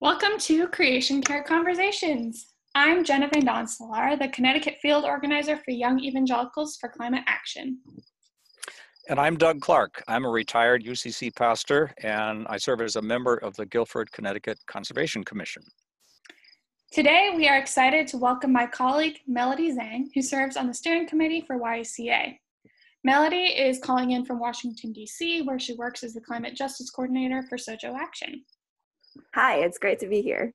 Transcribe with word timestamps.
Welcome 0.00 0.38
to 0.42 0.68
Creation 0.68 1.20
Care 1.20 1.42
Conversations. 1.42 2.54
I'm 2.76 3.02
Jenna 3.02 3.28
Van 3.34 3.44
the 3.44 4.30
Connecticut 4.32 4.76
Field 4.80 5.04
Organizer 5.04 5.56
for 5.56 5.72
Young 5.72 5.98
Evangelicals 5.98 6.76
for 6.80 6.88
Climate 6.88 7.24
Action. 7.26 7.80
And 9.08 9.18
I'm 9.18 9.36
Doug 9.36 9.60
Clark. 9.60 10.04
I'm 10.06 10.24
a 10.24 10.28
retired 10.28 10.84
UCC 10.84 11.34
pastor, 11.34 11.90
and 12.00 12.46
I 12.48 12.58
serve 12.58 12.80
as 12.80 12.94
a 12.94 13.02
member 13.02 13.38
of 13.38 13.56
the 13.56 13.66
Guilford, 13.66 14.12
Connecticut 14.12 14.60
Conservation 14.68 15.24
Commission. 15.24 15.64
Today, 16.92 17.32
we 17.34 17.48
are 17.48 17.58
excited 17.58 18.06
to 18.06 18.18
welcome 18.18 18.52
my 18.52 18.68
colleague, 18.68 19.18
Melody 19.26 19.74
Zhang, 19.74 20.10
who 20.14 20.22
serves 20.22 20.56
on 20.56 20.68
the 20.68 20.74
steering 20.74 21.08
committee 21.08 21.42
for 21.44 21.58
YECA. 21.58 22.38
Melody 23.02 23.46
is 23.46 23.80
calling 23.80 24.12
in 24.12 24.24
from 24.24 24.38
Washington, 24.38 24.92
D.C., 24.92 25.42
where 25.42 25.58
she 25.58 25.74
works 25.74 26.04
as 26.04 26.14
the 26.14 26.20
Climate 26.20 26.54
Justice 26.54 26.88
Coordinator 26.88 27.42
for 27.48 27.58
SOJO 27.58 27.96
Action. 27.98 28.44
Hi, 29.34 29.56
it's 29.58 29.78
great 29.78 29.98
to 30.00 30.08
be 30.08 30.22
here. 30.22 30.52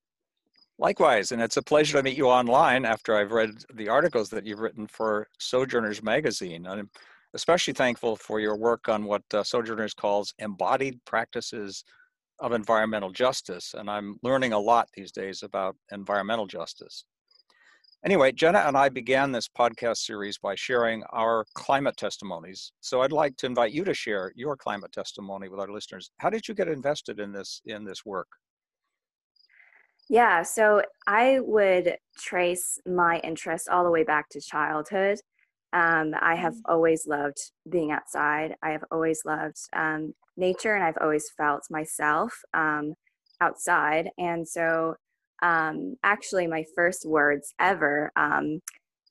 Likewise, 0.80 1.32
and 1.32 1.42
it's 1.42 1.58
a 1.58 1.62
pleasure 1.62 1.98
to 1.98 2.04
meet 2.04 2.18
you 2.18 2.28
online 2.28 2.84
after 2.84 3.16
I've 3.16 3.32
read 3.32 3.52
the 3.76 3.90
articles 3.90 4.30
that 4.30 4.46
you've 4.46 4.60
written 4.60 4.88
for 4.88 5.28
Sojourners 5.40 6.02
Magazine. 6.02 6.66
I'm 6.66 6.90
especially 7.34 7.74
thankful 7.74 8.16
for 8.16 8.40
your 8.40 8.58
work 8.58 8.90
on 8.90 9.06
what 9.06 9.24
uh, 9.34 9.44
Sojourners 9.44 9.94
calls 9.94 10.34
embodied 10.40 11.00
practices 11.06 11.84
of 12.40 12.54
environmental 12.54 13.12
justice, 13.12 13.76
and 13.78 13.90
I'm 13.90 14.18
learning 14.24 14.54
a 14.54 14.60
lot 14.60 14.90
these 14.96 15.12
days 15.12 15.44
about 15.44 15.76
environmental 15.92 16.48
justice. 16.48 17.06
Anyway, 18.06 18.34
Jenna 18.34 18.60
and 18.60 18.76
I 18.76 18.90
began 18.90 19.32
this 19.32 19.48
podcast 19.48 19.98
series 19.98 20.38
by 20.38 20.56
sharing 20.56 21.04
our 21.14 21.46
climate 21.54 21.96
testimonies. 21.96 22.74
So 22.82 23.02
I'd 23.02 23.14
like 23.14 23.38
to 23.38 23.46
invite 23.46 23.72
you 23.72 23.86
to 23.86 23.94
share 23.94 24.34
your 24.36 24.58
climate 24.58 24.92
testimony 24.92 25.48
with 25.48 25.62
our 25.62 25.72
listeners. 25.72 26.12
How 26.18 26.30
did 26.30 26.46
you 26.46 26.54
get 26.54 26.68
invested 26.68 27.22
in 27.22 27.32
this 27.32 27.62
in 27.66 27.86
this 27.86 28.06
work? 28.06 28.28
Yeah, 30.10 30.44
so 30.44 30.84
I 31.08 31.40
would 31.40 31.98
trace 32.18 32.80
my 32.86 33.20
interest 33.20 33.70
all 33.70 33.84
the 33.84 33.90
way 33.92 34.04
back 34.04 34.30
to 34.30 34.42
childhood. 34.42 35.20
Um, 35.72 36.14
I 36.22 36.36
have 36.36 36.54
mm. 36.54 36.62
always 36.66 37.08
loved 37.08 37.52
being 37.70 37.92
outside. 37.92 38.56
I 38.62 38.72
have 38.72 38.84
always 38.92 39.24
loved 39.26 39.58
um, 39.74 40.14
nature, 40.38 40.76
and 40.76 40.84
I've 40.84 40.98
always 41.02 41.30
felt 41.36 41.64
myself 41.72 42.34
um, 42.54 42.94
outside. 43.42 44.10
And 44.18 44.48
so, 44.48 44.96
um, 45.42 45.96
actually, 46.04 46.48
my 46.48 46.64
first 46.76 47.06
words 47.06 47.54
ever 47.60 48.12
um, 48.16 48.60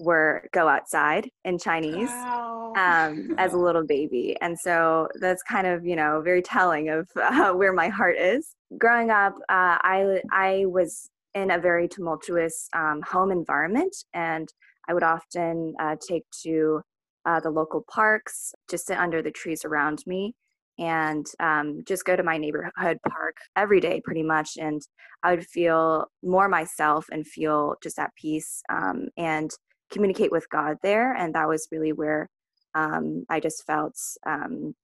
were 0.03 0.49
"go 0.53 0.69
outside" 0.69 1.29
in 1.45 1.59
Chinese 1.59 2.11
wow. 2.25 2.73
Um, 2.77 3.35
as 3.39 3.53
a 3.53 3.59
little 3.59 3.85
baby. 3.87 4.37
And 4.41 4.59
so 4.59 5.09
that's 5.21 5.43
kind 5.43 5.67
of 5.67 5.85
you 5.87 5.97
know 5.97 6.23
very 6.23 6.43
telling 6.43 6.89
of 6.89 7.09
uh, 7.17 7.53
where 7.53 7.73
my 7.73 7.89
heart 7.89 8.17
is 8.19 8.55
growing 8.79 9.11
up, 9.11 9.35
uh, 9.49 9.79
I 9.83 10.21
I 10.33 10.65
was 10.67 11.11
in 11.35 11.51
a 11.51 11.59
very 11.59 11.89
tumultuous 11.89 12.69
um, 12.75 13.01
home 13.07 13.31
environment, 13.31 13.95
and 14.15 14.49
I 14.89 14.95
would 14.95 15.03
often 15.03 15.75
uh, 15.81 15.97
take 16.07 16.25
to 16.43 16.83
uh, 17.25 17.41
the 17.41 17.51
local 17.51 17.85
parks, 17.91 18.53
just 18.71 18.87
sit 18.87 18.99
under 18.99 19.23
the 19.23 19.31
trees 19.31 19.65
around 19.65 20.03
me, 20.07 20.35
and 20.79 21.27
um, 21.41 21.83
just 21.87 22.05
go 22.05 22.17
to 22.17 22.23
my 22.23 22.39
neighborhood 22.39 22.99
park 23.09 23.37
every 23.57 23.81
day, 23.81 24.01
pretty 24.05 24.23
much. 24.23 24.57
And 24.59 24.83
I 25.23 25.35
would 25.35 25.47
feel 25.47 26.07
more 26.23 26.49
myself 26.49 27.07
and 27.13 27.27
feel 27.27 27.77
just 27.83 27.99
at 27.99 28.11
peace 28.21 28.63
um, 28.69 29.09
and 29.17 29.51
communicate 29.93 30.33
with 30.33 30.49
God 30.51 30.79
there. 30.83 31.15
And 31.15 31.35
that 31.35 31.49
was 31.49 31.69
really 31.71 31.93
where 31.93 32.29
um, 32.75 33.25
I 33.29 33.41
just 33.41 33.65
felt 33.67 33.95
um, 34.27 34.75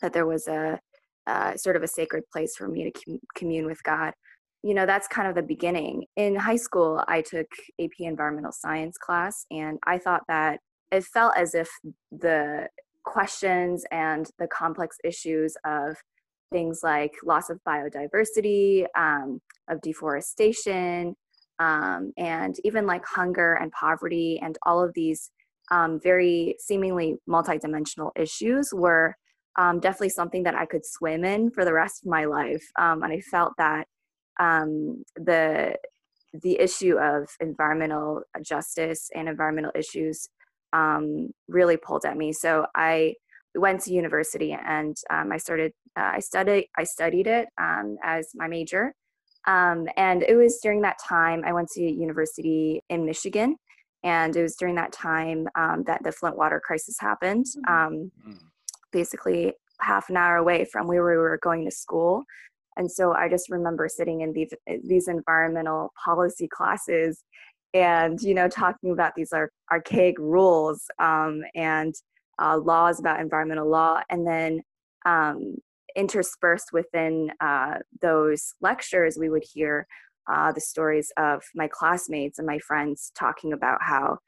that 0.00 0.12
there 0.12 0.26
was 0.26 0.48
a 0.48 0.80
uh, 1.26 1.56
sort 1.56 1.76
of 1.76 1.82
a 1.82 1.88
sacred 1.88 2.24
place 2.32 2.54
for 2.56 2.68
me 2.68 2.90
to 2.90 3.04
com- 3.04 3.20
commune 3.34 3.66
with 3.66 3.82
God. 3.82 4.14
You 4.62 4.74
know, 4.74 4.86
that's 4.86 5.08
kind 5.08 5.28
of 5.28 5.34
the 5.34 5.42
beginning. 5.42 6.04
In 6.16 6.36
high 6.36 6.56
school, 6.56 7.02
I 7.08 7.20
took 7.20 7.46
AP 7.80 7.90
Environmental 7.98 8.52
Science 8.52 8.96
class, 8.96 9.44
and 9.50 9.78
I 9.86 9.98
thought 9.98 10.22
that 10.28 10.60
it 10.92 11.04
felt 11.04 11.36
as 11.36 11.54
if 11.54 11.68
the 12.10 12.68
questions 13.04 13.84
and 13.90 14.28
the 14.38 14.46
complex 14.48 14.96
issues 15.04 15.56
of 15.64 15.96
things 16.52 16.80
like 16.82 17.12
loss 17.24 17.50
of 17.50 17.60
biodiversity, 17.66 18.86
um, 18.96 19.40
of 19.68 19.80
deforestation, 19.80 21.14
um, 21.58 22.12
and 22.16 22.56
even 22.64 22.86
like 22.86 23.04
hunger 23.04 23.54
and 23.54 23.72
poverty, 23.72 24.38
and 24.42 24.58
all 24.64 24.82
of 24.82 24.92
these 24.94 25.30
um, 25.70 25.98
very 26.00 26.56
seemingly 26.58 27.16
multidimensional 27.28 28.10
issues 28.16 28.72
were 28.72 29.16
um, 29.58 29.80
definitely 29.80 30.10
something 30.10 30.42
that 30.44 30.54
I 30.54 30.66
could 30.66 30.84
swim 30.84 31.24
in 31.24 31.50
for 31.50 31.64
the 31.64 31.72
rest 31.72 32.04
of 32.04 32.10
my 32.10 32.26
life. 32.26 32.64
Um, 32.78 33.02
and 33.02 33.12
I 33.12 33.20
felt 33.20 33.54
that 33.58 33.86
um, 34.38 35.02
the 35.16 35.76
the 36.42 36.60
issue 36.60 36.98
of 36.98 37.28
environmental 37.40 38.20
justice 38.42 39.08
and 39.14 39.28
environmental 39.28 39.72
issues 39.74 40.28
um, 40.74 41.30
really 41.48 41.78
pulled 41.78 42.04
at 42.04 42.16
me. 42.16 42.32
So 42.32 42.66
I 42.74 43.14
went 43.54 43.80
to 43.82 43.92
university 43.92 44.52
and 44.52 44.94
I 45.10 45.38
started. 45.38 45.72
Uh, 45.98 46.12
I 46.16 46.20
studied. 46.20 46.68
I 46.76 46.84
studied 46.84 47.26
it 47.26 47.48
as 47.58 48.28
my 48.34 48.48
major. 48.48 48.92
And 49.46 50.22
it 50.22 50.36
was 50.36 50.58
during 50.62 50.82
that 50.82 50.98
time 50.98 51.42
I 51.44 51.52
went 51.52 51.68
to 51.70 51.82
university 51.82 52.82
in 52.88 53.06
Michigan, 53.06 53.56
and 54.02 54.34
it 54.36 54.42
was 54.42 54.56
during 54.56 54.74
that 54.76 54.92
time 54.92 55.48
that 55.86 56.00
the 56.02 56.12
Flint 56.12 56.36
water 56.36 56.60
crisis 56.64 56.96
happened. 57.00 57.46
Mm-hmm. 57.68 58.30
Mm 58.30 58.38
basically 58.96 59.52
half 59.80 60.08
an 60.08 60.16
hour 60.16 60.36
away 60.36 60.64
from 60.64 60.86
where 60.86 61.04
we 61.04 61.16
were 61.16 61.38
going 61.42 61.64
to 61.64 61.70
school. 61.70 62.24
And 62.78 62.90
so 62.90 63.12
I 63.12 63.28
just 63.28 63.50
remember 63.50 63.88
sitting 63.88 64.22
in 64.22 64.32
these 64.32 64.52
these 64.84 65.08
environmental 65.08 65.92
policy 66.02 66.48
classes 66.48 67.22
and 67.74 68.20
you 68.20 68.34
know 68.34 68.48
talking 68.48 68.90
about 68.92 69.12
these 69.16 69.32
ar- 69.32 69.50
archaic 69.70 70.18
rules 70.18 70.84
um, 70.98 71.42
and 71.54 71.94
uh, 72.42 72.56
laws 72.58 73.00
about 73.00 73.20
environmental 73.20 73.68
law 73.68 74.00
and 74.10 74.26
then 74.26 74.60
um, 75.04 75.56
interspersed 75.96 76.72
within 76.72 77.30
uh, 77.40 77.78
those 78.00 78.54
lectures 78.60 79.16
we 79.18 79.28
would 79.28 79.44
hear 79.52 79.86
uh, 80.30 80.52
the 80.52 80.60
stories 80.60 81.12
of 81.16 81.42
my 81.54 81.68
classmates 81.68 82.38
and 82.38 82.46
my 82.46 82.58
friends 82.58 83.12
talking 83.14 83.52
about 83.52 83.78
how 83.80 84.18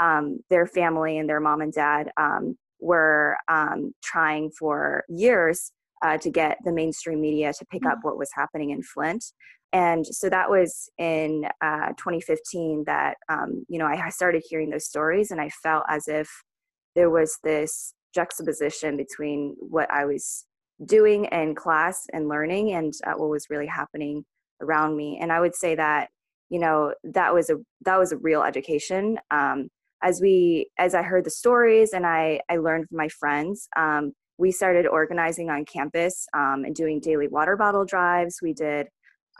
um, 0.00 0.38
their 0.50 0.66
family 0.66 1.18
and 1.18 1.28
their 1.28 1.40
mom 1.40 1.60
and 1.60 1.72
dad 1.72 2.10
um, 2.16 2.56
were 2.80 3.36
um, 3.48 3.92
trying 4.02 4.50
for 4.50 5.04
years 5.08 5.72
uh, 6.02 6.16
to 6.18 6.30
get 6.30 6.58
the 6.64 6.72
mainstream 6.72 7.20
media 7.20 7.52
to 7.52 7.66
pick 7.66 7.84
up 7.84 7.98
mm. 7.98 8.04
what 8.04 8.18
was 8.18 8.30
happening 8.32 8.70
in 8.70 8.82
Flint. 8.82 9.24
And 9.72 10.06
so 10.06 10.30
that 10.30 10.48
was 10.48 10.88
in 10.96 11.44
uh, 11.60 11.88
2015 11.98 12.84
that, 12.86 13.16
um, 13.28 13.66
you 13.68 13.78
know, 13.78 13.86
I 13.86 14.08
started 14.10 14.42
hearing 14.48 14.70
those 14.70 14.86
stories 14.86 15.30
and 15.30 15.40
I 15.40 15.50
felt 15.50 15.84
as 15.88 16.08
if 16.08 16.30
there 16.94 17.10
was 17.10 17.38
this 17.44 17.92
juxtaposition 18.14 18.96
between 18.96 19.56
what 19.58 19.90
I 19.90 20.06
was 20.06 20.46
doing 20.84 21.26
in 21.26 21.54
class 21.54 22.06
and 22.12 22.28
learning 22.28 22.72
and 22.72 22.92
uh, 23.06 23.14
what 23.14 23.30
was 23.30 23.46
really 23.50 23.66
happening 23.66 24.24
around 24.60 24.96
me. 24.96 25.18
And 25.20 25.32
I 25.32 25.40
would 25.40 25.54
say 25.54 25.74
that, 25.74 26.08
you 26.50 26.58
know, 26.58 26.94
that 27.04 27.34
was 27.34 27.50
a, 27.50 27.56
that 27.84 27.98
was 27.98 28.12
a 28.12 28.16
real 28.16 28.42
education. 28.42 29.18
Um, 29.30 29.68
as 30.02 30.20
we 30.20 30.70
as 30.78 30.94
i 30.94 31.02
heard 31.02 31.24
the 31.24 31.30
stories 31.30 31.92
and 31.92 32.06
i 32.06 32.40
i 32.48 32.56
learned 32.56 32.86
from 32.88 32.98
my 32.98 33.08
friends 33.08 33.68
um, 33.76 34.12
we 34.38 34.52
started 34.52 34.86
organizing 34.86 35.50
on 35.50 35.64
campus 35.64 36.26
um, 36.34 36.64
and 36.64 36.74
doing 36.74 37.00
daily 37.00 37.28
water 37.28 37.56
bottle 37.56 37.84
drives 37.84 38.38
we 38.42 38.52
did 38.52 38.88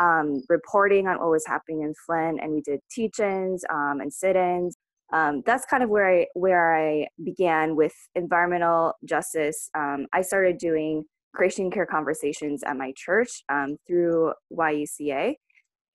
um, 0.01 0.43
reporting 0.49 1.09
on 1.09 1.19
what 1.19 1.31
was 1.31 1.47
happening 1.47 1.83
in 1.83 1.93
flint 2.07 2.41
and 2.41 2.53
we 2.53 2.61
did 2.61 2.81
teach-ins 2.91 3.65
um, 3.71 4.01
and 4.01 4.13
sit-ins 4.13 4.77
um, 5.13 5.43
that's 5.47 5.65
kind 5.67 5.83
of 5.83 5.91
where 5.91 6.09
i 6.09 6.27
where 6.35 6.77
i 6.77 7.07
began 7.25 7.77
with 7.77 7.95
environmental 8.15 8.95
justice 9.05 9.71
um, 9.77 10.07
i 10.13 10.23
started 10.23 10.59
doing 10.59 11.05
creation 11.35 11.71
care 11.71 11.87
conversations 11.87 12.63
at 12.63 12.77
my 12.77 12.93
church 12.97 13.43
through 13.87 14.33
yeca 14.53 15.35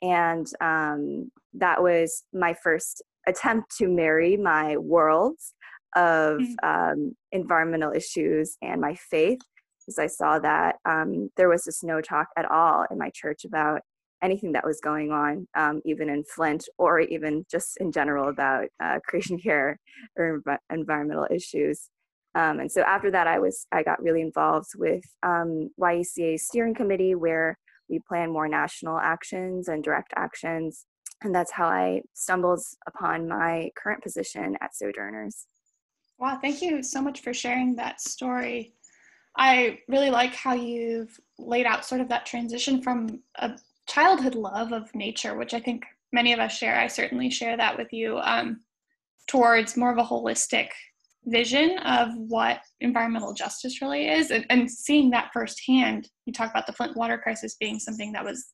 and 0.02 0.48
that 1.54 1.82
was 1.82 2.24
my 2.34 2.54
first 2.64 3.02
attempt 3.28 3.76
to 3.78 3.88
marry 3.88 4.36
my 4.36 4.78
worlds 4.78 5.54
of 5.96 6.40
mm. 6.40 6.56
um, 6.64 7.16
environmental 7.32 7.92
issues 7.92 8.58
and 8.62 8.82
my 8.82 8.96
faith 8.96 9.40
because 9.80 10.00
I 10.00 10.08
saw 10.08 10.40
that 10.40 10.78
um, 10.86 11.30
there 11.38 11.50
was 11.50 11.64
just 11.66 11.84
no 11.84 12.02
talk 12.02 12.28
at 12.38 12.50
all 12.50 12.86
in 12.90 12.98
my 12.98 13.12
church 13.14 13.46
about 13.46 13.82
anything 14.22 14.54
that 14.54 14.66
was 14.66 14.80
going 14.80 15.12
on, 15.12 15.46
um, 15.56 15.82
even 15.86 16.10
in 16.10 16.24
Flint 16.24 16.66
or 16.78 17.02
even 17.02 17.46
just 17.52 17.78
in 17.78 17.92
general 17.92 18.30
about 18.30 18.68
uh, 18.82 19.00
creation 19.06 19.38
care 19.44 19.78
or 20.18 20.42
env- 20.46 20.58
environmental 20.72 21.28
issues. 21.30 21.90
Um, 22.36 22.60
and 22.60 22.72
so 22.72 22.82
after 22.82 23.12
that, 23.12 23.28
I 23.28 23.40
was 23.40 23.68
I 23.72 23.84
got 23.84 24.02
really 24.02 24.22
involved 24.22 24.72
with 24.76 25.04
um, 25.22 25.70
steering 26.38 26.74
committee 26.74 27.16
where 27.16 27.58
we 27.90 28.00
plan 28.00 28.32
more 28.32 28.48
national 28.48 28.98
actions 28.98 29.68
and 29.68 29.84
direct 29.84 30.14
actions 30.16 30.86
and 31.24 31.34
that's 31.34 31.52
how 31.52 31.68
I 31.68 32.02
stumbled 32.14 32.62
upon 32.86 33.28
my 33.28 33.72
current 33.76 34.04
position 34.04 34.58
at 34.62 34.76
Sojourners. 34.76 35.48
Wow, 36.20 36.38
thank 36.42 36.62
you 36.62 36.84
so 36.84 37.02
much 37.02 37.22
for 37.22 37.34
sharing 37.34 37.76
that 37.76 38.02
story. 38.02 38.74
I 39.36 39.80
really 39.88 40.10
like 40.10 40.36
how 40.36 40.54
you've 40.54 41.20
laid 41.40 41.66
out 41.66 41.86
sort 41.86 42.02
of 42.02 42.10
that 42.10 42.26
transition 42.26 42.82
from 42.82 43.22
a 43.36 43.58
childhood 43.88 44.36
love 44.36 44.72
of 44.72 44.94
nature, 44.94 45.36
which 45.36 45.54
I 45.54 45.60
think 45.60 45.86
many 46.12 46.34
of 46.34 46.40
us 46.40 46.56
share. 46.56 46.80
I 46.80 46.88
certainly 46.88 47.30
share 47.30 47.58
that 47.58 47.78
with 47.78 47.92
you. 47.92 48.20
Um, 48.20 48.62
towards 49.26 49.78
more 49.78 49.92
of 49.92 49.98
a 49.98 50.04
holistic 50.04 50.68
vision 51.26 51.78
of 51.80 52.10
what 52.16 52.60
environmental 52.82 53.34
justice 53.34 53.82
really 53.82 54.10
is 54.10 54.32
and, 54.32 54.46
and, 54.50 54.70
seeing 54.70 55.10
that 55.10 55.30
firsthand 55.32 56.10
you 56.26 56.34
talk 56.34 56.50
about 56.50 56.68
the 56.68 56.74
flint 56.74 56.98
water 56.98 57.18
crisis 57.18 57.56
being 57.60 57.80
something 57.80 58.12
that 58.12 58.24
was 58.24 58.48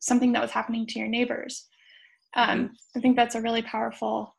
something 0.00 0.32
that 0.32 0.42
was 0.42 0.50
happening 0.50 0.86
to 0.86 0.98
your 0.98 1.08
neighbors 1.08 1.68
um, 2.36 2.70
i 2.96 3.00
think 3.00 3.16
that's 3.16 3.34
a 3.34 3.40
really 3.40 3.62
powerful 3.62 4.36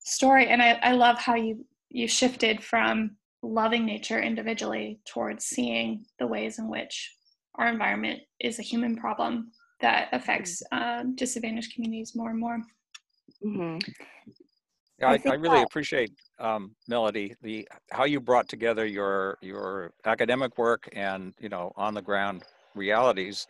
story 0.00 0.48
and 0.48 0.60
I, 0.62 0.78
I 0.82 0.92
love 0.92 1.18
how 1.18 1.34
you 1.34 1.64
you 1.90 2.08
shifted 2.08 2.62
from 2.62 3.16
loving 3.42 3.84
nature 3.84 4.20
individually 4.20 5.00
towards 5.06 5.44
seeing 5.44 6.04
the 6.18 6.26
ways 6.26 6.58
in 6.58 6.68
which 6.68 7.14
our 7.56 7.68
environment 7.68 8.20
is 8.40 8.58
a 8.58 8.62
human 8.62 8.96
problem 8.96 9.50
that 9.80 10.08
affects 10.12 10.62
uh, 10.72 11.04
disadvantaged 11.14 11.74
communities 11.74 12.14
more 12.14 12.30
and 12.30 12.38
more. 12.38 12.60
Mm-hmm. 13.44 13.78
I, 15.02 15.14
I, 15.14 15.20
I 15.26 15.34
really 15.34 15.58
that, 15.58 15.66
appreciate 15.66 16.12
um, 16.38 16.74
Melody 16.88 17.34
the 17.42 17.66
how 17.90 18.04
you 18.04 18.20
brought 18.20 18.48
together 18.48 18.86
your 18.86 19.38
your 19.40 19.92
academic 20.04 20.58
work 20.58 20.88
and 20.92 21.34
you 21.40 21.48
know 21.48 21.72
on 21.76 21.94
the 21.94 22.02
ground 22.02 22.42
realities 22.74 23.46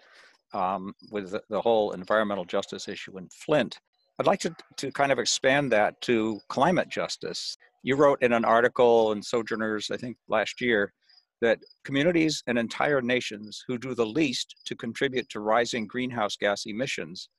um, 0.52 0.94
with 1.10 1.30
the, 1.30 1.42
the 1.48 1.60
whole 1.60 1.92
environmental 1.92 2.44
justice 2.44 2.88
issue 2.88 3.18
in 3.18 3.28
Flint. 3.28 3.78
I'd 4.18 4.26
like 4.26 4.40
to, 4.40 4.54
to 4.76 4.92
kind 4.92 5.12
of 5.12 5.18
expand 5.18 5.72
that 5.72 6.00
to 6.02 6.40
climate 6.48 6.88
justice. 6.88 7.56
You 7.82 7.96
wrote 7.96 8.22
in 8.22 8.32
an 8.32 8.44
article 8.44 9.12
in 9.12 9.22
Sojourners, 9.22 9.90
I 9.90 9.96
think 9.96 10.18
last 10.28 10.60
year, 10.60 10.92
that 11.40 11.58
communities 11.84 12.42
and 12.46 12.58
entire 12.58 13.00
nations 13.00 13.64
who 13.66 13.78
do 13.78 13.94
the 13.94 14.04
least 14.04 14.56
to 14.66 14.76
contribute 14.76 15.28
to 15.30 15.40
rising 15.40 15.86
greenhouse 15.86 16.36
gas 16.36 16.66
emissions 16.66 17.30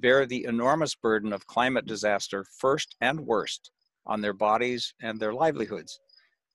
bear 0.00 0.26
the 0.26 0.44
enormous 0.44 0.94
burden 0.94 1.32
of 1.32 1.46
climate 1.46 1.86
disaster 1.86 2.44
first 2.58 2.96
and 3.00 3.20
worst 3.20 3.70
on 4.06 4.20
their 4.20 4.32
bodies 4.32 4.94
and 5.02 5.20
their 5.20 5.32
livelihoods. 5.32 6.00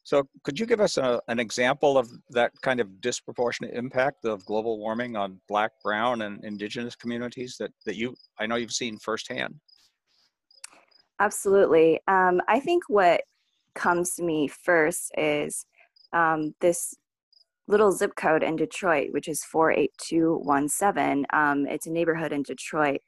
So, 0.05 0.27
could 0.43 0.59
you 0.59 0.65
give 0.65 0.81
us 0.81 0.97
a, 0.97 1.21
an 1.29 1.39
example 1.39 1.97
of 1.97 2.09
that 2.31 2.51
kind 2.61 2.81
of 2.81 2.99
disproportionate 2.99 3.73
impact 3.73 4.25
of 4.25 4.45
global 4.45 4.77
warming 4.77 5.15
on 5.15 5.39
Black, 5.47 5.71
Brown, 5.81 6.23
and 6.23 6.43
Indigenous 6.43 6.95
communities 6.95 7.55
that, 7.59 7.71
that 7.85 7.95
you 7.95 8.13
I 8.37 8.45
know 8.45 8.55
you've 8.55 8.71
seen 8.71 8.99
firsthand? 8.99 9.55
Absolutely. 11.21 12.01
Um, 12.07 12.41
I 12.49 12.59
think 12.59 12.83
what 12.89 13.21
comes 13.75 14.15
to 14.15 14.23
me 14.23 14.49
first 14.49 15.11
is 15.17 15.65
um, 16.11 16.53
this 16.59 16.93
little 17.67 17.91
zip 17.93 18.11
code 18.17 18.43
in 18.43 18.57
Detroit, 18.57 19.11
which 19.11 19.29
is 19.29 19.43
48217. 19.45 21.25
Um, 21.31 21.65
it's 21.65 21.87
a 21.87 21.91
neighborhood 21.91 22.33
in 22.33 22.43
Detroit 22.43 22.99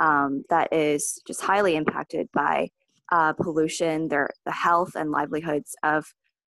um, 0.00 0.44
that 0.50 0.72
is 0.72 1.20
just 1.26 1.42
highly 1.42 1.76
impacted 1.76 2.28
by 2.32 2.68
uh, 3.10 3.32
pollution. 3.32 4.08
Their, 4.08 4.30
the 4.44 4.52
health 4.52 4.92
and 4.94 5.10
livelihoods 5.10 5.74
of 5.82 6.06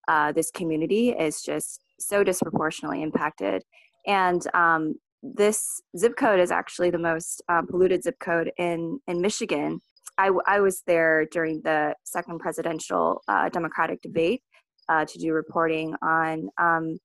uh, 0.09 0.33
this 0.33 0.51
community 0.51 1.11
is 1.11 1.43
just 1.43 1.83
so 1.99 2.25
disproportionately 2.25 3.03
impacted. 3.03 3.63
And 4.07 4.43
um, 4.55 4.95
this 5.23 5.83
zip 5.97 6.17
code 6.17 6.41
is 6.41 6.51
actually 6.51 6.91
the 6.91 6.99
most 6.99 7.43
um, 7.49 7.67
polluted 7.67 8.03
zip 8.03 8.19
code 8.21 8.53
in, 8.59 9.01
in 9.07 9.21
Michigan. 9.21 9.81
I, 10.19 10.31
I 10.47 10.61
was 10.61 10.83
there 10.87 11.27
during 11.27 11.61
the 11.63 11.95
second 12.05 12.41
presidential 12.41 13.23
uh, 13.29 13.49
Democratic 13.49 14.03
debate 14.03 14.43
uh, 14.89 15.05
to 15.05 15.19
do 15.19 15.33
reporting 15.33 15.95
on 16.03 16.49
um, 16.59 16.99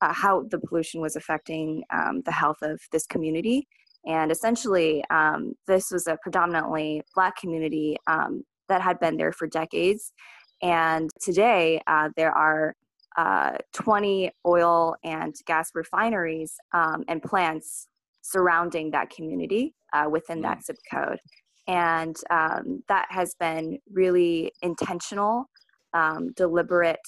uh, 0.00 0.12
how 0.12 0.44
the 0.50 0.58
pollution 0.58 1.00
was 1.00 1.16
affecting 1.16 1.82
um, 1.92 2.22
the 2.24 2.32
health 2.32 2.58
of 2.62 2.80
this 2.92 3.06
community. 3.06 3.66
And 4.06 4.30
essentially, 4.30 5.04
um, 5.10 5.54
this 5.66 5.90
was 5.90 6.06
a 6.06 6.18
predominantly 6.22 7.02
Black 7.14 7.36
community 7.36 7.96
um, 8.06 8.44
that 8.68 8.80
had 8.80 9.00
been 9.00 9.16
there 9.16 9.32
for 9.32 9.46
decades. 9.46 10.12
And 10.62 11.10
today, 11.20 11.80
uh, 11.86 12.10
there 12.16 12.32
are 12.32 12.74
uh, 13.16 13.56
20 13.72 14.30
oil 14.46 14.94
and 15.04 15.34
gas 15.46 15.70
refineries 15.74 16.54
um, 16.72 17.04
and 17.08 17.22
plants 17.22 17.88
surrounding 18.22 18.90
that 18.90 19.10
community 19.10 19.74
uh, 19.92 20.06
within 20.10 20.40
that 20.42 20.64
zip 20.64 20.76
code. 20.92 21.18
And 21.66 22.16
um, 22.30 22.82
that 22.88 23.06
has 23.10 23.34
been 23.40 23.78
really 23.92 24.52
intentional, 24.62 25.50
um, 25.94 26.32
deliberate 26.36 27.00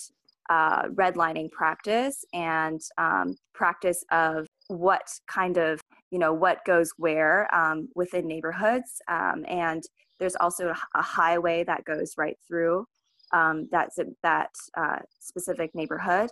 uh, 0.48 0.84
redlining 0.88 1.50
practice 1.50 2.24
and 2.32 2.80
um, 2.96 3.36
practice 3.54 4.02
of 4.10 4.46
what 4.68 5.06
kind 5.28 5.58
of 5.58 5.80
you 6.10 6.18
know 6.18 6.32
what 6.32 6.64
goes 6.64 6.90
where 6.96 7.52
um, 7.54 7.88
within 7.94 8.26
neighborhoods 8.26 9.00
um, 9.08 9.44
and 9.48 9.82
there's 10.18 10.36
also 10.36 10.72
a 10.94 11.02
highway 11.02 11.62
that 11.64 11.84
goes 11.84 12.14
right 12.16 12.36
through 12.46 12.84
um, 13.32 13.68
that 13.70 13.90
that 14.22 14.50
uh, 14.76 14.98
specific 15.20 15.74
neighborhood 15.74 16.30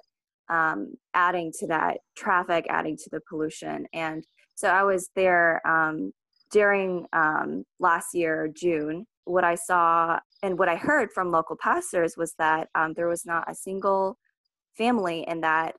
um, 0.49 0.95
adding 1.15 1.53
to 1.59 1.67
that 1.67 1.99
traffic 2.17 2.67
adding 2.69 2.97
to 2.97 3.11
the 3.11 3.21
pollution 3.29 3.87
and 3.93 4.25
so 4.55 4.69
i 4.69 4.83
was 4.83 5.11
there 5.15 5.61
um, 5.67 6.13
during 6.51 7.07
um, 7.13 7.65
last 7.81 8.15
year 8.15 8.49
june 8.55 9.07
what 9.25 9.45
i 9.45 9.55
saw 9.55 10.19
and 10.43 10.59
what 10.59 10.69
I 10.69 10.77
heard 10.77 11.13
from 11.13 11.31
local 11.31 11.57
pastors 11.57 12.17
was 12.17 12.35
that 12.39 12.69
there 12.95 13.09
was 13.09 13.25
not 13.27 13.51
a 13.51 13.55
single 13.55 14.17
family 14.77 15.25
in 15.27 15.41
that 15.41 15.75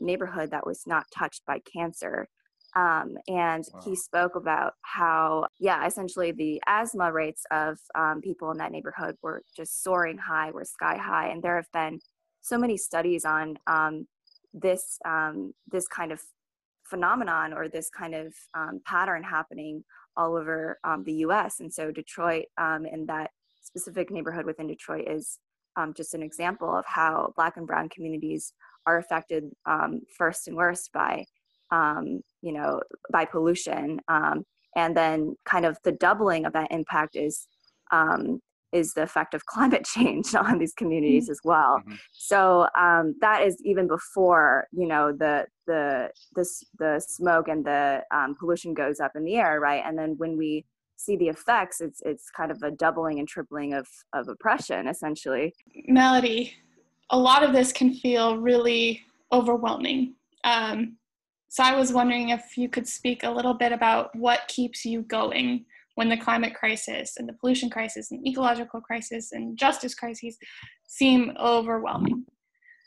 neighborhood 0.00 0.50
that 0.50 0.66
was 0.66 0.82
not 0.86 1.06
touched 1.16 1.42
by 1.46 1.60
cancer. 1.60 2.28
Um, 2.76 3.16
and 3.28 3.64
wow. 3.72 3.80
he 3.84 3.96
spoke 3.96 4.36
about 4.36 4.74
how, 4.82 5.46
yeah, 5.58 5.86
essentially 5.86 6.32
the 6.32 6.62
asthma 6.66 7.12
rates 7.12 7.42
of 7.50 7.78
um, 7.94 8.20
people 8.20 8.50
in 8.50 8.58
that 8.58 8.72
neighborhood 8.72 9.16
were 9.22 9.42
just 9.56 9.82
soaring 9.82 10.18
high, 10.18 10.50
were 10.50 10.64
sky 10.64 10.96
high. 10.96 11.28
And 11.28 11.42
there 11.42 11.56
have 11.56 11.70
been 11.72 12.00
so 12.40 12.56
many 12.56 12.76
studies 12.76 13.24
on 13.24 13.58
um, 13.66 14.06
this 14.52 14.98
um, 15.04 15.52
this 15.70 15.86
kind 15.88 16.12
of 16.12 16.20
phenomenon 16.84 17.52
or 17.52 17.68
this 17.68 17.88
kind 17.90 18.14
of 18.14 18.34
pattern 18.84 19.22
happening 19.22 19.84
all 20.16 20.36
over 20.36 20.78
the 21.04 21.12
U.S. 21.12 21.60
And 21.60 21.72
so 21.72 21.92
Detroit 21.92 22.46
and 22.58 23.08
that 23.08 23.30
specific 23.62 24.10
neighborhood 24.10 24.46
within 24.46 24.66
Detroit 24.66 25.06
is 25.08 25.38
um, 25.76 25.94
just 25.94 26.14
an 26.14 26.22
example 26.22 26.74
of 26.74 26.84
how 26.86 27.32
Black 27.36 27.56
and 27.56 27.66
Brown 27.66 27.88
communities 27.88 28.52
are 28.86 28.98
affected 28.98 29.50
um, 29.66 30.00
first 30.16 30.48
and 30.48 30.56
worst 30.56 30.92
by, 30.92 31.24
um, 31.70 32.20
you 32.42 32.52
know, 32.52 32.80
by 33.12 33.24
pollution. 33.24 34.00
Um, 34.08 34.44
and 34.76 34.96
then 34.96 35.34
kind 35.44 35.66
of 35.66 35.78
the 35.84 35.92
doubling 35.92 36.44
of 36.44 36.52
that 36.52 36.70
impact 36.70 37.16
is 37.16 37.46
um, 37.92 38.40
is 38.72 38.94
the 38.94 39.02
effect 39.02 39.34
of 39.34 39.44
climate 39.46 39.84
change 39.84 40.34
on 40.34 40.58
these 40.58 40.72
communities 40.74 41.24
mm-hmm. 41.24 41.32
as 41.32 41.40
well. 41.44 41.78
Mm-hmm. 41.78 41.94
So 42.12 42.68
um, 42.78 43.14
that 43.20 43.42
is 43.42 43.60
even 43.64 43.88
before 43.88 44.66
you 44.72 44.86
know 44.86 45.12
the 45.12 45.46
the 45.66 46.10
the 46.36 46.48
the 46.78 47.00
smoke 47.00 47.48
and 47.48 47.64
the 47.64 48.02
pollution 48.38 48.74
goes 48.74 49.00
up 49.00 49.12
in 49.14 49.24
the 49.24 49.36
air, 49.36 49.60
right? 49.60 49.82
And 49.84 49.98
then 49.98 50.14
when 50.18 50.36
we 50.36 50.64
see 50.96 51.16
the 51.16 51.28
effects 51.28 51.80
it's 51.80 52.02
it's 52.04 52.30
kind 52.30 52.50
of 52.50 52.62
a 52.62 52.70
doubling 52.70 53.18
and 53.18 53.26
tripling 53.26 53.72
of 53.72 53.88
of 54.12 54.28
oppression 54.28 54.86
essentially 54.86 55.54
melody 55.88 56.52
a 57.08 57.18
lot 57.18 57.42
of 57.42 57.54
this 57.54 57.72
can 57.72 57.94
feel 57.94 58.36
really 58.36 59.00
overwhelming 59.32 60.14
um, 60.44 60.96
so 61.50 61.62
i 61.62 61.76
was 61.76 61.92
wondering 61.92 62.30
if 62.30 62.56
you 62.56 62.68
could 62.68 62.88
speak 62.88 63.22
a 63.22 63.30
little 63.30 63.54
bit 63.54 63.72
about 63.72 64.14
what 64.16 64.48
keeps 64.48 64.86
you 64.86 65.02
going 65.02 65.66
when 66.00 66.08
the 66.08 66.16
climate 66.16 66.54
crisis 66.54 67.18
and 67.18 67.28
the 67.28 67.34
pollution 67.34 67.68
crisis 67.68 68.10
and 68.10 68.26
ecological 68.26 68.80
crisis 68.80 69.32
and 69.32 69.58
justice 69.58 69.94
crises 69.94 70.38
seem 70.86 71.30
overwhelming. 71.38 72.24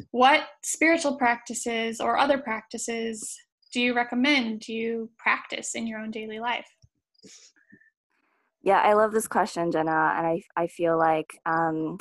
What 0.09 0.45
spiritual 0.63 1.17
practices 1.17 2.01
or 2.01 2.17
other 2.17 2.39
practices 2.39 3.37
do 3.71 3.81
you 3.81 3.93
recommend 3.93 4.61
do 4.61 4.73
you 4.73 5.11
practice 5.19 5.75
in 5.75 5.85
your 5.85 5.99
own 5.99 6.09
daily 6.09 6.39
life? 6.39 6.67
Yeah, 8.63 8.79
I 8.79 8.93
love 8.93 9.11
this 9.11 9.27
question, 9.27 9.71
Jenna, 9.71 10.13
and 10.17 10.25
I 10.25 10.41
I 10.55 10.65
feel 10.65 10.97
like 10.97 11.37
um, 11.45 11.99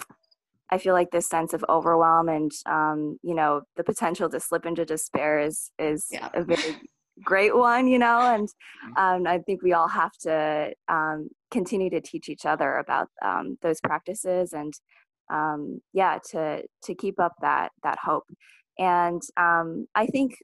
I 0.73 0.79
feel 0.79 0.95
like 0.95 1.11
this 1.11 1.29
sense 1.29 1.53
of 1.53 1.65
overwhelm 1.69 2.31
and 2.31 2.51
um, 2.67 3.19
you 3.23 3.35
know 3.35 3.63
the 3.77 3.85
potential 3.85 4.31
to 4.31 4.41
slip 4.41 4.65
into 4.65 4.85
despair 4.87 5.39
is 5.39 5.71
is 5.79 6.07
yeah. 6.11 6.31
a 6.33 6.43
very 6.43 6.81
great 7.23 7.55
one, 7.55 7.87
you 7.87 7.99
know, 7.99 8.21
and 8.21 8.49
mm-hmm. 8.49 8.97
um, 8.97 9.27
I 9.27 9.39
think 9.39 9.63
we 9.63 9.75
all 9.75 9.89
have 9.89 10.13
to 10.23 10.73
um, 10.89 11.29
continue 11.51 11.91
to 11.91 12.01
teach 12.01 12.31
each 12.31 12.47
other 12.47 12.77
about 12.77 13.09
um, 13.23 13.59
those 13.61 13.81
practices 13.81 14.55
and 14.55 14.73
um, 15.31 15.81
yeah, 15.93 16.19
to 16.31 16.63
to 16.85 16.95
keep 16.95 17.21
up 17.21 17.35
that 17.43 17.73
that 17.83 17.99
hope. 18.03 18.25
And 18.79 19.21
um, 19.37 19.87
I 19.95 20.07
think 20.07 20.39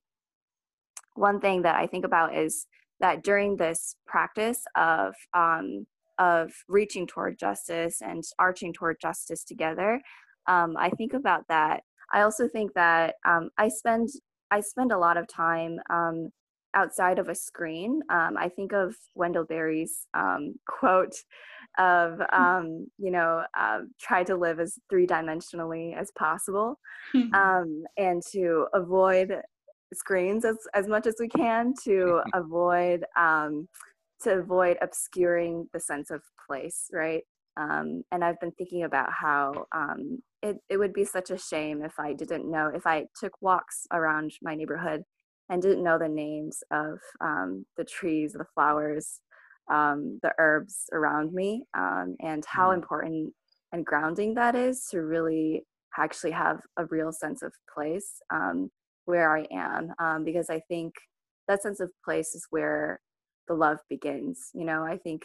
one 1.14 1.40
thing 1.40 1.62
that 1.62 1.74
I 1.74 1.86
think 1.86 2.04
about 2.04 2.36
is 2.36 2.66
that 3.00 3.22
during 3.22 3.56
this 3.56 3.96
practice 4.06 4.62
of 4.76 5.14
um, 5.34 5.86
of 6.18 6.52
reaching 6.68 7.06
toward 7.06 7.38
justice 7.38 8.00
and 8.02 8.22
arching 8.38 8.72
toward 8.72 9.00
justice 9.00 9.44
together. 9.44 10.00
Um, 10.46 10.76
I 10.78 10.90
think 10.90 11.14
about 11.14 11.44
that. 11.48 11.82
I 12.12 12.22
also 12.22 12.48
think 12.48 12.72
that 12.74 13.16
um, 13.26 13.50
I 13.58 13.68
spend 13.68 14.08
I 14.50 14.60
spend 14.60 14.92
a 14.92 14.98
lot 14.98 15.18
of 15.18 15.28
time 15.28 15.78
um, 15.90 16.30
outside 16.74 17.18
of 17.18 17.28
a 17.28 17.34
screen. 17.34 18.00
Um, 18.10 18.36
I 18.38 18.48
think 18.48 18.72
of 18.72 18.96
Wendell 19.14 19.44
Berry's 19.44 20.06
um, 20.14 20.54
quote 20.68 21.14
of, 21.78 22.20
hmm. 22.32 22.42
um, 22.42 22.86
you 22.98 23.10
know, 23.10 23.42
uh, 23.58 23.80
try 24.00 24.24
to 24.24 24.36
live 24.36 24.60
as 24.60 24.78
three 24.90 25.06
dimensionally 25.06 25.96
as 25.96 26.10
possible 26.18 26.78
hmm. 27.12 27.32
um, 27.34 27.84
and 27.96 28.22
to 28.32 28.66
avoid 28.74 29.32
screens 29.94 30.44
as, 30.44 30.56
as 30.74 30.86
much 30.86 31.06
as 31.06 31.16
we 31.18 31.28
can 31.28 31.72
to 31.84 32.20
avoid 32.34 33.04
um, 33.16 33.68
to 34.22 34.38
avoid 34.38 34.76
obscuring 34.80 35.68
the 35.72 35.80
sense 35.80 36.10
of 36.10 36.22
place 36.46 36.88
right 36.92 37.22
um, 37.56 38.02
and 38.12 38.24
i've 38.24 38.40
been 38.40 38.52
thinking 38.52 38.84
about 38.84 39.12
how 39.12 39.66
um, 39.72 40.22
it, 40.42 40.56
it 40.68 40.76
would 40.76 40.92
be 40.92 41.04
such 41.04 41.30
a 41.30 41.38
shame 41.38 41.82
if 41.82 41.98
i 41.98 42.12
didn't 42.12 42.50
know 42.50 42.70
if 42.74 42.86
i 42.86 43.04
took 43.18 43.32
walks 43.40 43.86
around 43.92 44.32
my 44.42 44.54
neighborhood 44.54 45.02
and 45.48 45.62
didn't 45.62 45.82
know 45.82 45.98
the 45.98 46.08
names 46.08 46.62
of 46.70 46.98
um, 47.20 47.64
the 47.76 47.84
trees, 47.84 48.32
the 48.32 48.44
flowers, 48.54 49.20
um, 49.70 50.18
the 50.22 50.32
herbs 50.38 50.84
around 50.92 51.32
me, 51.32 51.64
um, 51.76 52.16
and 52.20 52.44
how 52.46 52.70
mm. 52.70 52.74
important 52.74 53.32
and 53.72 53.84
grounding 53.84 54.34
that 54.34 54.54
is 54.54 54.86
to 54.90 55.00
really 55.00 55.64
actually 55.98 56.30
have 56.30 56.60
a 56.76 56.86
real 56.86 57.12
sense 57.12 57.42
of 57.42 57.52
place 57.74 58.20
um, 58.32 58.70
where 59.04 59.36
I 59.36 59.46
am. 59.52 59.92
Um, 59.98 60.24
because 60.24 60.48
I 60.50 60.60
think 60.68 60.94
that 61.48 61.62
sense 61.62 61.80
of 61.80 61.90
place 62.04 62.34
is 62.34 62.46
where 62.50 63.00
the 63.48 63.54
love 63.54 63.78
begins. 63.88 64.50
You 64.54 64.64
know, 64.64 64.84
I 64.84 64.98
think 64.98 65.24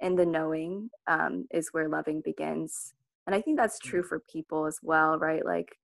in 0.00 0.16
the 0.16 0.26
knowing 0.26 0.90
um, 1.06 1.46
is 1.52 1.68
where 1.72 1.88
loving 1.88 2.22
begins. 2.22 2.94
And 3.26 3.34
I 3.34 3.40
think 3.40 3.58
that's 3.58 3.78
true 3.78 4.02
for 4.02 4.22
people 4.32 4.66
as 4.66 4.78
well, 4.82 5.18
right? 5.18 5.44
Like 5.44 5.76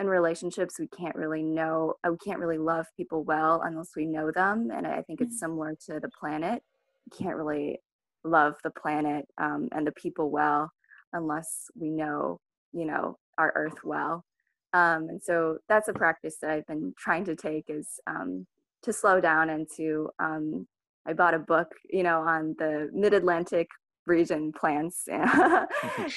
in 0.00 0.06
relationships 0.06 0.78
we 0.78 0.88
can't 0.88 1.14
really 1.14 1.42
know 1.42 1.94
uh, 2.04 2.10
we 2.10 2.16
can't 2.16 2.40
really 2.40 2.58
love 2.58 2.86
people 2.96 3.22
well 3.22 3.60
unless 3.64 3.90
we 3.94 4.06
know 4.06 4.30
them 4.30 4.70
and 4.74 4.86
i 4.86 5.02
think 5.02 5.20
it's 5.20 5.34
mm-hmm. 5.34 5.52
similar 5.52 5.74
to 5.74 6.00
the 6.00 6.08
planet 6.18 6.62
we 7.10 7.18
can't 7.18 7.36
really 7.36 7.78
love 8.24 8.54
the 8.64 8.70
planet 8.70 9.26
um, 9.38 9.68
and 9.72 9.86
the 9.86 9.92
people 9.92 10.30
well 10.30 10.72
unless 11.12 11.70
we 11.74 11.90
know 11.90 12.40
you 12.72 12.86
know 12.86 13.18
our 13.36 13.52
earth 13.54 13.84
well 13.84 14.24
um, 14.72 15.08
and 15.08 15.22
so 15.22 15.58
that's 15.68 15.88
a 15.88 15.92
practice 15.92 16.36
that 16.40 16.50
i've 16.50 16.66
been 16.66 16.94
trying 16.98 17.24
to 17.24 17.36
take 17.36 17.64
is 17.68 18.00
um, 18.06 18.46
to 18.82 18.92
slow 18.92 19.20
down 19.20 19.50
and 19.50 19.68
to 19.76 20.08
um, 20.18 20.66
i 21.06 21.12
bought 21.12 21.34
a 21.34 21.38
book 21.38 21.68
you 21.90 22.02
know 22.02 22.20
on 22.20 22.54
the 22.58 22.88
mid-atlantic 22.92 23.68
region 24.06 24.52
plants 24.52 25.04
and, 25.08 25.68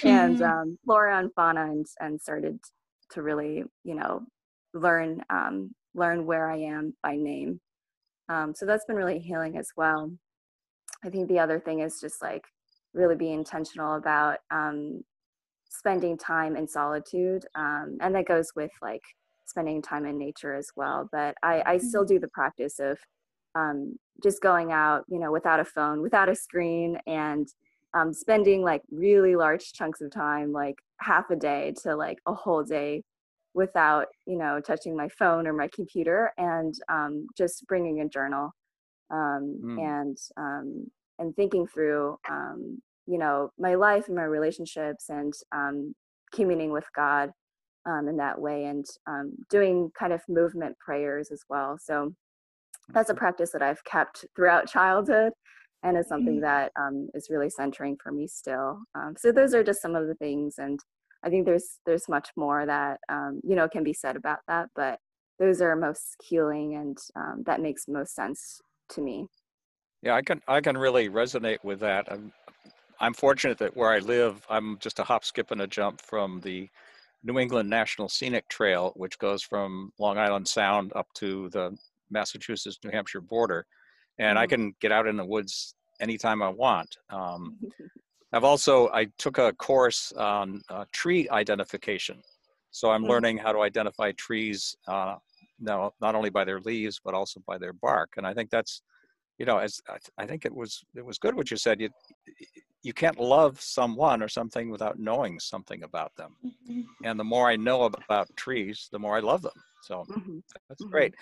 and 0.04 0.42
um, 0.42 0.78
flora 0.86 1.20
and 1.20 1.32
fauna 1.36 1.64
and, 1.64 1.86
and 2.00 2.20
started 2.20 2.60
to 3.12 3.22
really 3.22 3.64
you 3.84 3.96
know 3.96 4.22
learn 4.74 5.22
um, 5.30 5.72
learn 5.94 6.26
where 6.26 6.50
i 6.50 6.58
am 6.58 6.94
by 7.04 7.16
name. 7.16 7.60
Um, 8.30 8.54
so 8.56 8.66
that's 8.66 8.86
been 8.86 8.96
really 8.96 9.20
healing 9.20 9.58
as 9.58 9.68
well. 9.76 10.12
I 11.04 11.10
think 11.10 11.28
the 11.28 11.40
other 11.40 11.60
thing 11.60 11.82
is 11.82 12.00
just 12.00 12.22
like 12.22 12.44
really 12.94 13.16
be 13.16 13.32
intentional 13.32 13.96
about 13.96 14.38
um, 14.50 15.04
spending 15.70 16.18
time 16.18 16.56
in 16.56 16.68
solitude 16.68 17.46
um, 17.56 17.98
and 18.02 18.16
that 18.16 18.28
goes 18.28 18.52
with 18.56 18.72
like 18.82 19.02
spending 19.46 19.82
time 19.82 20.06
in 20.06 20.18
nature 20.18 20.54
as 20.54 20.68
well 20.76 21.10
but 21.12 21.36
i, 21.44 21.62
I 21.66 21.78
still 21.78 22.04
mm-hmm. 22.04 22.14
do 22.14 22.20
the 22.20 22.30
practice 22.30 22.80
of 22.80 22.98
um, 23.56 23.98
just 24.22 24.42
going 24.42 24.72
out 24.72 25.04
you 25.10 25.20
know 25.20 25.32
without 25.32 25.60
a 25.60 25.66
phone 25.66 26.02
without 26.02 26.30
a 26.30 26.36
screen 26.36 26.98
and 27.08 27.48
um, 27.94 28.14
spending 28.14 28.62
like 28.64 28.82
really 28.92 29.36
large 29.36 29.74
chunks 29.74 30.02
of 30.02 30.12
time, 30.12 30.52
like 30.52 30.76
half 30.98 31.30
a 31.30 31.36
day 31.36 31.74
to 31.84 31.96
like 31.96 32.18
a 32.26 32.34
whole 32.34 32.64
day 32.64 33.04
without, 33.54 34.08
you 34.26 34.38
know, 34.38 34.60
touching 34.60 34.96
my 34.98 35.08
phone 35.10 35.46
or 35.46 35.54
my 35.54 35.70
computer 35.74 36.32
and 36.38 36.74
um, 36.90 37.28
just 37.38 37.66
bringing 37.68 38.02
a 38.02 38.10
journal 38.10 38.52
um, 39.12 39.60
mm. 39.64 39.80
and, 39.80 40.18
um, 40.38 40.90
and 41.20 41.36
thinking 41.36 41.68
through, 41.68 42.18
um, 42.30 42.82
you 43.06 43.20
know, 43.20 43.52
my 43.60 43.76
life 43.76 44.08
and 44.08 44.16
my 44.16 44.24
relationships 44.24 45.10
and 45.10 45.34
um, 45.52 45.94
communing 46.34 46.72
with 46.72 46.86
God 46.96 47.32
in 48.08 48.16
that 48.16 48.40
way 48.40 48.64
and 48.64 48.86
doing 49.50 49.92
kind 50.00 50.14
of 50.14 50.22
movement 50.30 50.80
prayers 50.80 51.32
as 51.32 51.44
well. 51.50 51.78
So 51.78 52.14
that's 52.94 53.10
a 53.10 53.16
practice 53.16 53.52
that 53.52 53.62
I've 53.62 53.84
kept 53.84 54.26
throughout 54.36 54.68
childhood 54.68 55.34
and 55.84 55.98
is 55.98 56.08
something 56.08 56.36
mm-hmm. 56.36 56.44
that 56.44 56.72
um, 56.80 57.10
is 57.14 57.28
really 57.30 57.50
centering 57.50 57.98
for 58.02 58.12
me 58.12 58.28
still. 58.28 58.80
Um, 58.96 59.16
so 59.18 59.32
those 59.32 59.54
are 59.54 59.64
just 59.64 59.82
some 59.82 59.96
of 59.96 60.08
the 60.08 60.16
things, 60.16 60.56
and 60.58 60.80
I 61.24 61.30
think 61.30 61.46
there's 61.46 61.80
there's 61.86 62.08
much 62.08 62.30
more 62.36 62.66
that 62.66 63.00
um, 63.10 63.42
you 63.44 63.56
know 63.56 63.68
can 63.68 63.84
be 63.84 63.94
said 63.94 64.16
about 64.16 64.40
that, 64.48 64.70
but 64.76 65.00
those 65.40 65.62
are 65.62 65.76
most 65.76 66.16
healing, 66.24 66.76
and 66.76 66.98
um, 67.16 67.44
that 67.46 67.62
makes 67.62 67.88
most 67.88 68.16
sense 68.16 68.62
to 68.90 69.02
me. 69.02 69.28
Yeah, 70.02 70.16
I 70.16 70.22
can 70.22 70.42
I 70.48 70.62
can 70.62 70.78
really 70.78 71.10
resonate 71.10 71.64
with 71.64 71.80
that. 71.82 72.12
I'm 72.12 72.32
I'm 73.00 73.14
fortunate 73.14 73.58
that 73.58 73.76
where 73.76 73.92
I 73.92 74.00
live, 74.00 74.46
I'm 74.50 74.78
just 74.80 75.00
a 75.00 75.04
hop, 75.04 75.26
skip, 75.26 75.52
and 75.52 75.62
a 75.62 75.68
jump 75.68 76.02
from 76.02 76.40
the 76.42 76.70
New 77.24 77.40
England 77.40 77.70
National 77.70 78.08
Scenic 78.08 78.48
Trail, 78.50 78.94
which 78.96 79.18
goes 79.18 79.44
from 79.44 79.92
Long 80.00 80.18
Island 80.18 80.48
Sound 80.48 80.94
up 80.96 81.08
to 81.16 81.50
the 81.50 81.78
Massachusetts 82.14 82.80
New 82.84 82.92
Hampshire 82.92 83.22
border 83.22 83.66
and 84.20 84.38
I 84.38 84.46
mm-hmm. 84.46 84.50
can 84.50 84.76
get 84.80 84.92
out 84.92 85.08
in 85.08 85.18
the 85.18 85.26
woods 85.26 85.76
anytime 86.00 86.42
I 86.42 86.50
want. 86.50 86.96
Um, 87.10 87.58
I've 88.34 88.44
also 88.44 88.90
I 88.90 89.08
took 89.18 89.38
a 89.38 89.54
course 89.54 90.12
on 90.18 90.62
uh, 90.70 90.86
tree 90.92 91.30
identification, 91.30 92.20
so 92.72 92.90
I'm 92.90 93.02
mm-hmm. 93.02 93.12
learning 93.12 93.38
how 93.38 93.52
to 93.52 93.62
identify 93.62 94.12
trees 94.14 94.76
uh, 94.88 95.16
now 95.60 95.92
not 96.02 96.16
only 96.16 96.32
by 96.32 96.44
their 96.44 96.60
leaves 96.62 97.00
but 97.04 97.14
also 97.14 97.42
by 97.46 97.58
their 97.60 97.74
bark, 97.74 98.14
and 98.18 98.26
I 98.26 98.34
think 98.34 98.50
that's 98.50 98.82
you 99.38 99.46
know 99.46 99.60
as 99.60 99.80
I, 99.88 99.94
th- 99.94 100.12
I 100.18 100.26
think 100.26 100.46
it 100.46 100.56
was 100.56 100.84
it 100.96 101.06
was 101.06 101.20
good 101.20 101.36
what 101.36 101.52
you 101.52 101.58
said. 101.58 101.80
You 101.80 101.90
you 102.82 102.92
can't 102.92 103.20
love 103.20 103.62
someone 103.62 104.24
or 104.24 104.28
something 104.28 104.72
without 104.72 104.98
knowing 104.98 105.40
something 105.40 105.84
about 105.84 106.12
them, 106.18 106.36
mm-hmm. 106.44 106.82
and 107.04 107.20
the 107.20 107.24
more 107.24 107.48
I 107.48 107.56
know 107.56 107.84
about 107.84 108.36
trees, 108.36 108.90
the 108.92 109.00
more 109.00 109.16
I 109.16 109.20
love 109.20 109.44
them. 109.44 109.54
So 109.84 110.06
mm-hmm. 110.10 110.40
that's 110.68 110.82
mm-hmm. 110.82 110.92
great 110.92 111.14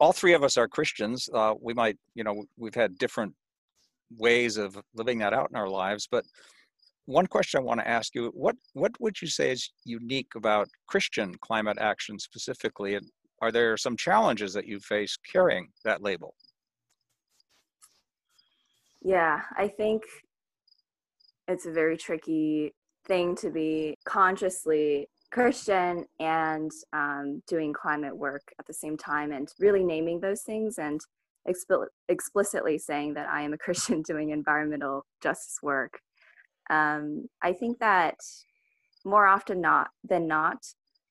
all 0.00 0.12
three 0.12 0.34
of 0.34 0.42
us 0.42 0.56
are 0.56 0.68
Christians. 0.68 1.28
Uh, 1.32 1.54
we 1.60 1.74
might, 1.74 1.96
you 2.14 2.24
know, 2.24 2.44
we've 2.56 2.74
had 2.74 2.98
different 2.98 3.34
ways 4.16 4.56
of 4.56 4.78
living 4.94 5.18
that 5.18 5.34
out 5.34 5.50
in 5.50 5.56
our 5.56 5.68
lives. 5.68 6.08
But 6.10 6.24
one 7.06 7.26
question 7.26 7.58
I 7.58 7.64
want 7.64 7.80
to 7.80 7.88
ask 7.88 8.14
you: 8.14 8.30
what 8.34 8.56
what 8.74 8.92
would 9.00 9.20
you 9.20 9.28
say 9.28 9.50
is 9.50 9.70
unique 9.84 10.32
about 10.36 10.68
Christian 10.86 11.34
climate 11.40 11.78
action 11.80 12.18
specifically, 12.18 12.94
and 12.94 13.06
are 13.40 13.52
there 13.52 13.76
some 13.76 13.96
challenges 13.96 14.52
that 14.54 14.66
you 14.66 14.78
face 14.80 15.16
carrying 15.30 15.68
that 15.84 16.02
label? 16.02 16.34
Yeah, 19.02 19.40
I 19.56 19.68
think 19.68 20.02
it's 21.46 21.66
a 21.66 21.72
very 21.72 21.96
tricky 21.96 22.74
thing 23.06 23.34
to 23.36 23.50
be 23.50 23.96
consciously 24.04 25.08
Christian 25.30 26.04
and 26.20 26.70
um, 26.92 27.42
doing 27.46 27.72
climate 27.72 28.16
work 28.16 28.42
at 28.58 28.66
the 28.66 28.72
same 28.72 28.96
time 28.96 29.32
and 29.32 29.48
really 29.58 29.84
naming 29.84 30.20
those 30.20 30.42
things 30.42 30.78
and 30.78 31.00
exp- 31.48 31.86
explicitly 32.08 32.78
saying 32.78 33.14
that 33.14 33.28
I 33.28 33.42
am 33.42 33.52
a 33.52 33.58
Christian 33.66 34.02
doing 34.02 34.30
environmental 34.30 35.04
justice 35.22 35.58
work. 35.62 36.00
Um, 36.70 37.28
I 37.42 37.52
think 37.52 37.78
that 37.80 38.16
more 39.04 39.26
often 39.26 39.60
not 39.60 39.88
than 40.04 40.26
not, 40.26 40.58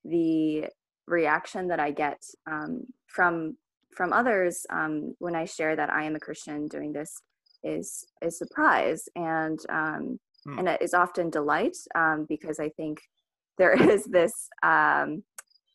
the 0.03 0.65
reaction 1.07 1.67
that 1.67 1.79
I 1.79 1.91
get 1.91 2.21
um, 2.49 2.83
from 3.07 3.57
from 3.95 4.13
others 4.13 4.65
um, 4.69 5.15
when 5.17 5.35
I 5.35 5.45
share 5.45 5.75
that 5.75 5.89
I 5.89 6.03
am 6.03 6.15
a 6.15 6.19
Christian 6.19 6.67
doing 6.67 6.93
this 6.93 7.19
is 7.63 8.05
is 8.21 8.37
surprise 8.37 9.09
and 9.15 9.59
um, 9.69 10.19
hmm. 10.45 10.59
and 10.59 10.67
it 10.67 10.81
is 10.81 10.93
often 10.93 11.29
delight 11.29 11.75
um, 11.95 12.25
because 12.29 12.59
I 12.59 12.69
think 12.69 12.99
there 13.57 13.73
is 13.91 14.05
this 14.05 14.33
um, 14.63 15.23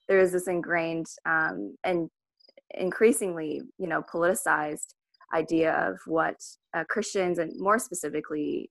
there 0.09 0.21
is 0.21 0.33
this 0.33 0.49
ingrained 0.49 1.07
um, 1.27 1.77
and 1.85 2.09
increasingly 2.75 3.63
you 3.79 3.87
know 3.87 4.03
politicized 4.13 4.95
idea 5.35 5.73
of 5.73 5.99
what 6.07 6.37
uh, 6.77 6.85
Christians 6.89 7.39
and 7.39 7.53
more 7.57 7.79
specifically 7.79 8.71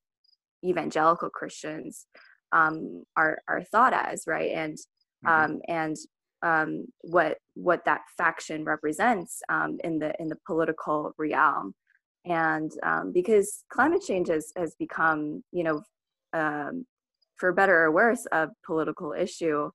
evangelical 0.63 1.29
Christians 1.29 2.05
um, 2.51 3.03
are 3.17 3.39
are 3.47 3.63
thought 3.63 3.93
as 3.93 4.23
right 4.27 4.51
and 4.51 4.77
mm-hmm. 5.25 5.53
um, 5.53 5.61
and 5.67 5.95
um, 6.43 6.85
what 7.01 7.37
what 7.53 7.85
that 7.85 8.01
faction 8.17 8.63
represents 8.63 9.41
um, 9.49 9.77
in 9.83 9.99
the 9.99 10.13
in 10.19 10.27
the 10.27 10.37
political 10.45 11.13
realm 11.17 11.73
and 12.25 12.71
um, 12.83 13.11
because 13.11 13.63
climate 13.71 14.01
change 14.05 14.27
has, 14.27 14.51
has 14.57 14.75
become 14.77 15.43
you 15.51 15.63
know 15.63 15.81
um, 16.33 16.85
for 17.41 17.51
better 17.51 17.83
or 17.83 17.91
worse, 17.91 18.25
a 18.31 18.47
political 18.65 19.13
issue 19.13 19.69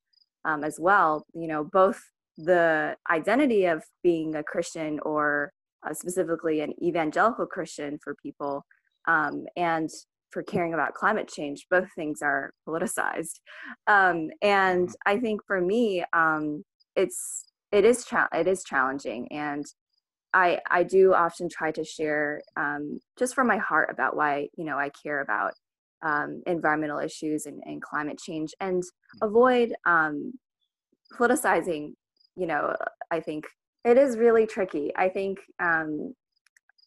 um, 0.46 0.62
as 0.62 0.78
well. 0.80 1.26
You 1.35 1.49
know, 1.49 1.64
both 1.64 2.00
the 2.38 2.96
identity 3.11 3.66
of 3.66 3.82
being 4.02 4.37
a 4.37 4.44
Christian 4.44 5.00
or 5.02 5.50
uh, 5.87 5.92
specifically 5.92 6.61
an 6.61 6.73
evangelical 6.82 7.44
Christian 7.46 7.99
for 8.02 8.14
people 8.23 8.64
um, 9.08 9.44
and 9.56 9.90
for 10.30 10.42
caring 10.42 10.75
about 10.75 10.94
climate 10.94 11.28
change, 11.28 11.66
both 11.70 11.88
things 11.94 12.23
are 12.23 12.52
politicized. 12.68 13.40
Um, 13.87 14.30
and 14.42 14.88
mm-hmm. 14.88 15.12
I 15.12 15.18
think 15.18 15.40
for 15.46 15.61
me, 15.61 16.04
um, 16.12 16.62
it's 16.94 17.44
it 17.73 17.85
is 17.85 18.04
cha- 18.04 18.28
it 18.32 18.46
is 18.46 18.62
challenging, 18.62 19.26
and 19.32 19.64
I 20.32 20.61
I 20.70 20.85
do 20.85 21.14
often 21.14 21.49
try 21.49 21.73
to 21.73 21.85
share 21.85 22.42
um, 22.56 23.00
just 23.18 23.35
from 23.35 23.49
my 23.49 23.58
heart 23.58 23.90
about 23.90 24.16
why 24.16 24.49
you 24.56 24.64
know 24.64 24.78
I 24.78 24.90
care 25.02 25.20
about 25.20 25.54
um, 26.03 26.43
environmental 26.47 26.99
issues 26.99 27.47
and, 27.47 27.62
and, 27.65 27.83
climate 27.83 28.19
change 28.19 28.53
and 28.61 28.83
avoid 29.23 29.75
um, 29.87 30.33
politicizing. 31.19 31.93
You 32.37 32.47
know, 32.47 32.76
I 33.11 33.21
think 33.21 33.47
it 33.85 33.97
is 33.97 34.19
really 34.19 34.47
tricky. 34.47 34.93
I 34.97 35.09
think 35.09 35.38
um, 35.61 36.15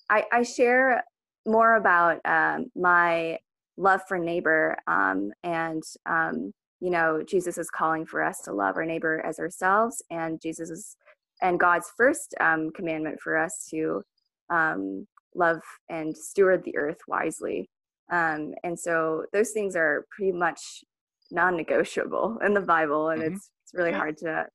I, 0.10 0.26
I, 0.32 0.44
share 0.44 1.04
more 1.46 1.76
about 1.76 2.20
um, 2.26 2.68
my 2.76 3.40
love 3.78 4.02
for 4.08 4.20
neighbor 4.20 4.78
um, 4.88 5.32
and 5.44 5.82
um, 6.06 6.54
you 6.82 6.90
know 6.90 7.22
jesus 7.28 7.58
is 7.58 7.70
calling 7.70 8.06
for 8.06 8.24
us 8.24 8.42
to 8.42 8.54
love 8.54 8.78
our 8.78 8.86
neighbor 8.86 9.22
as 9.26 9.40
ourselves 9.40 10.02
and 10.12 10.42
jesus 10.42 10.70
is 10.70 10.96
and 11.42 11.60
god's 11.60 11.92
first 11.98 12.34
um, 12.40 12.72
commandment 12.72 13.20
for 13.22 13.38
us 13.38 13.68
to 13.70 14.02
um, 14.50 15.08
love 15.36 15.60
and 15.90 16.16
steward 16.16 16.64
the 16.64 16.76
earth 16.78 17.00
wisely 17.08 17.70
um, 18.12 18.54
and 18.64 18.80
so 18.80 19.26
those 19.34 19.52
things 19.52 19.76
are 19.76 20.06
pretty 20.16 20.32
much 20.32 20.84
non-negotiable 21.32 22.40
in 22.46 22.54
the 22.54 22.62
bible 22.62 23.10
and 23.10 23.22
mm-hmm. 23.22 23.36
it's, 23.36 23.52
it's 23.64 23.74
really 23.74 23.92
hard 23.92 24.18
to 24.18 24.46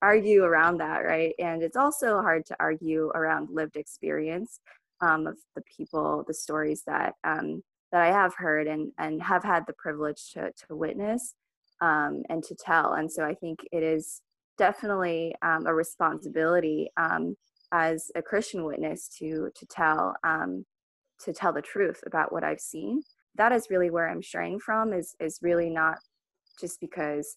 argue 0.00 0.42
around 0.42 0.78
that 0.78 0.98
right 0.98 1.34
and 1.38 1.62
it's 1.62 1.76
also 1.76 2.20
hard 2.20 2.44
to 2.44 2.56
argue 2.58 3.10
around 3.14 3.48
lived 3.50 3.76
experience 3.76 4.60
um, 5.00 5.26
of 5.26 5.36
the 5.56 5.62
people 5.76 6.24
the 6.26 6.34
stories 6.34 6.82
that 6.86 7.14
um, 7.24 7.62
that 7.92 8.02
i 8.02 8.06
have 8.08 8.34
heard 8.34 8.66
and 8.66 8.90
and 8.98 9.22
have 9.22 9.44
had 9.44 9.64
the 9.66 9.74
privilege 9.74 10.30
to, 10.32 10.50
to 10.52 10.74
witness 10.74 11.34
um, 11.82 12.22
and 12.30 12.42
to 12.44 12.54
tell. 12.54 12.94
And 12.94 13.10
so 13.10 13.24
I 13.24 13.34
think 13.34 13.66
it 13.72 13.82
is 13.82 14.22
definitely 14.56 15.34
um, 15.42 15.66
a 15.66 15.74
responsibility 15.74 16.90
um, 16.96 17.36
as 17.72 18.10
a 18.14 18.22
Christian 18.22 18.64
witness 18.64 19.08
to 19.18 19.50
to 19.54 19.66
tell 19.66 20.14
um, 20.24 20.64
to 21.24 21.32
tell 21.32 21.52
the 21.52 21.62
truth 21.62 22.02
about 22.06 22.32
what 22.32 22.44
I've 22.44 22.60
seen. 22.60 23.02
That 23.36 23.52
is 23.52 23.68
really 23.70 23.90
where 23.90 24.08
I'm 24.08 24.22
straying 24.22 24.60
from. 24.60 24.92
Is 24.92 25.14
is 25.20 25.38
really 25.42 25.70
not 25.70 25.98
just 26.60 26.80
because 26.80 27.36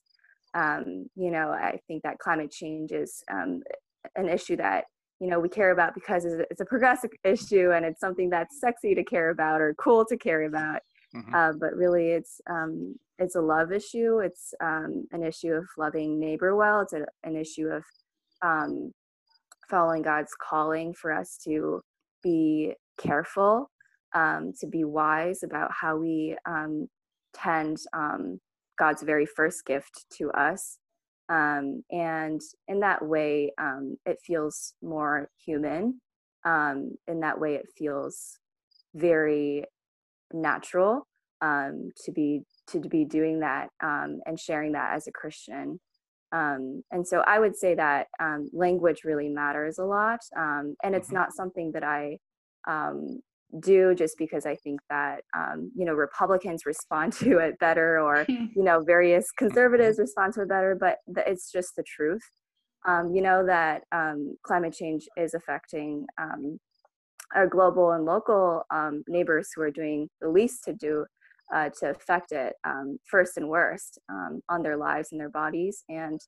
um, 0.54 1.08
you 1.16 1.32
know 1.32 1.50
I 1.50 1.80
think 1.88 2.04
that 2.04 2.20
climate 2.20 2.52
change 2.52 2.92
is 2.92 3.24
um, 3.32 3.62
an 4.16 4.28
issue 4.30 4.58
that 4.58 4.86
you 5.20 5.28
know 5.28 5.40
we 5.40 5.50
care 5.50 5.72
about 5.72 5.94
because 5.94 6.26
it's 6.26 6.62
a 6.62 6.66
progressive 6.66 7.12
issue 7.24 7.72
and 7.72 7.86
it's 7.86 8.00
something 8.00 8.30
that's 8.30 8.60
sexy 8.60 8.96
to 8.96 9.04
care 9.04 9.30
about 9.30 9.62
or 9.62 9.74
cool 9.76 10.06
to 10.06 10.18
care 10.18 10.44
about 10.44 10.82
Mm-hmm. 11.16 11.34
Uh, 11.34 11.54
but 11.54 11.76
really, 11.76 12.10
it's 12.10 12.42
um, 12.50 12.96
it's 13.18 13.36
a 13.36 13.42
love 13.42 13.72
issue. 13.72 14.20
It's 14.20 14.54
um, 14.62 15.06
an 15.12 15.24
issue 15.24 15.54
of 15.54 15.66
loving 15.78 16.20
neighbor 16.20 16.56
well. 16.56 16.82
It's 16.82 16.94
a, 16.94 17.06
an 17.24 17.36
issue 17.36 17.68
of 17.68 17.84
um, 18.42 18.92
following 19.70 20.02
God's 20.02 20.34
calling 20.42 20.94
for 20.94 21.14
us 21.14 21.38
to 21.46 21.82
be 22.22 22.74
careful, 23.00 23.70
um, 24.16 24.54
to 24.60 24.66
be 24.66 24.84
wise 24.84 25.44
about 25.44 25.72
how 25.72 25.98
we 25.98 26.36
um, 26.48 26.88
tend 27.34 27.78
um, 27.94 28.40
God's 28.80 29.04
very 29.04 29.26
first 29.26 29.66
gift 29.66 30.06
to 30.18 30.32
us. 30.32 30.78
Um, 31.28 31.84
and 31.92 32.42
in 32.68 32.80
that 32.80 33.06
way, 33.06 33.52
um, 33.60 33.98
it 34.06 34.18
feels 34.26 34.74
more 34.82 35.30
human. 35.46 36.02
Um, 36.46 36.96
in 37.08 37.20
that 37.22 37.40
way, 37.40 37.56
it 37.56 37.68
feels 37.78 38.40
very 38.94 39.66
natural 40.34 41.08
um, 41.42 41.92
to 42.06 42.12
be 42.12 42.42
to 42.68 42.80
be 42.80 43.06
doing 43.06 43.42
that 43.42 43.70
um, 43.84 44.20
and 44.26 44.40
sharing 44.40 44.72
that 44.72 44.96
as 44.96 45.08
a 45.08 45.12
Christian. 45.12 45.80
Um, 46.32 46.84
and 46.92 47.08
so 47.08 47.24
I 47.26 47.40
would 47.40 47.56
say 47.56 47.76
that 47.76 48.08
um, 48.20 48.50
language 48.54 49.04
really 49.04 49.30
matters 49.30 49.78
a 49.78 49.84
lot, 49.84 50.20
um, 50.36 50.76
and 50.84 50.96
it's 50.96 51.08
mm-hmm. 51.08 51.18
not 51.18 51.34
something 51.34 51.72
that 51.74 51.84
I 51.84 52.18
um, 52.68 53.22
do 53.62 53.96
just 53.96 54.18
because 54.18 54.46
I 54.46 54.56
think 54.56 54.82
that 54.90 55.22
you 55.76 55.86
know 55.86 55.94
Republicans 55.94 56.66
respond 56.66 57.14
to 57.24 57.40
it 57.40 57.60
better, 57.60 58.00
or 58.00 58.26
you 58.30 58.64
know 58.64 58.84
various 58.84 59.32
conservatives 59.32 60.00
respond 60.00 60.34
to 60.34 60.42
it 60.42 60.50
better. 60.50 60.78
But 60.80 60.98
it's 61.28 61.52
just 61.52 61.76
the 61.76 61.84
truth. 61.84 62.24
you 62.88 63.22
know 63.22 63.46
that 63.46 63.84
climate 64.44 64.74
change 64.74 65.08
is 65.18 65.34
affecting 65.34 66.06
our 67.34 67.48
global 67.48 67.92
and 67.92 68.06
local 68.06 68.64
um, 68.72 69.04
neighbors 69.08 69.50
who 69.56 69.62
are 69.62 69.72
doing 69.72 70.10
the 70.22 70.30
least 70.30 70.64
to 70.66 70.74
do 70.74 71.06
uh, 71.54 71.70
to 71.80 71.92
affect 71.92 72.32
it 72.32 72.54
um, 72.64 72.98
first 73.06 73.38
and 73.38 73.48
worst 73.48 74.00
um, 74.10 74.42
on 74.50 74.64
their 74.64 74.78
lives 74.78 75.10
and 75.12 75.20
their 75.20 75.30
bodies. 75.30 75.84
And 75.90 76.20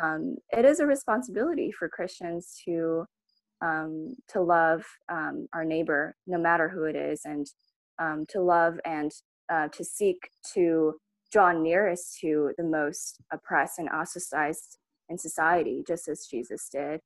um, 0.00 0.36
it 0.50 0.64
is 0.64 0.80
a 0.80 0.86
responsibility 0.86 1.72
for 1.72 1.88
Christians 1.88 2.60
to 2.64 3.04
um, 3.62 4.16
to 4.28 4.40
love 4.40 4.84
um, 5.08 5.46
our 5.52 5.64
neighbor, 5.64 6.16
no 6.26 6.38
matter 6.38 6.68
who 6.68 6.84
it 6.84 6.96
is, 6.96 7.22
and 7.24 7.46
um, 7.98 8.24
to 8.30 8.40
love 8.40 8.80
and 8.84 9.12
uh, 9.50 9.68
to 9.68 9.84
seek 9.84 10.30
to 10.54 10.94
draw 11.32 11.52
nearest 11.52 12.18
to 12.20 12.52
the 12.56 12.64
most 12.64 13.18
oppressed 13.32 13.78
and 13.78 13.88
ostracized 13.88 14.78
in 15.08 15.18
society, 15.18 15.84
just 15.86 16.08
as 16.08 16.26
Jesus 16.30 16.68
did. 16.70 17.00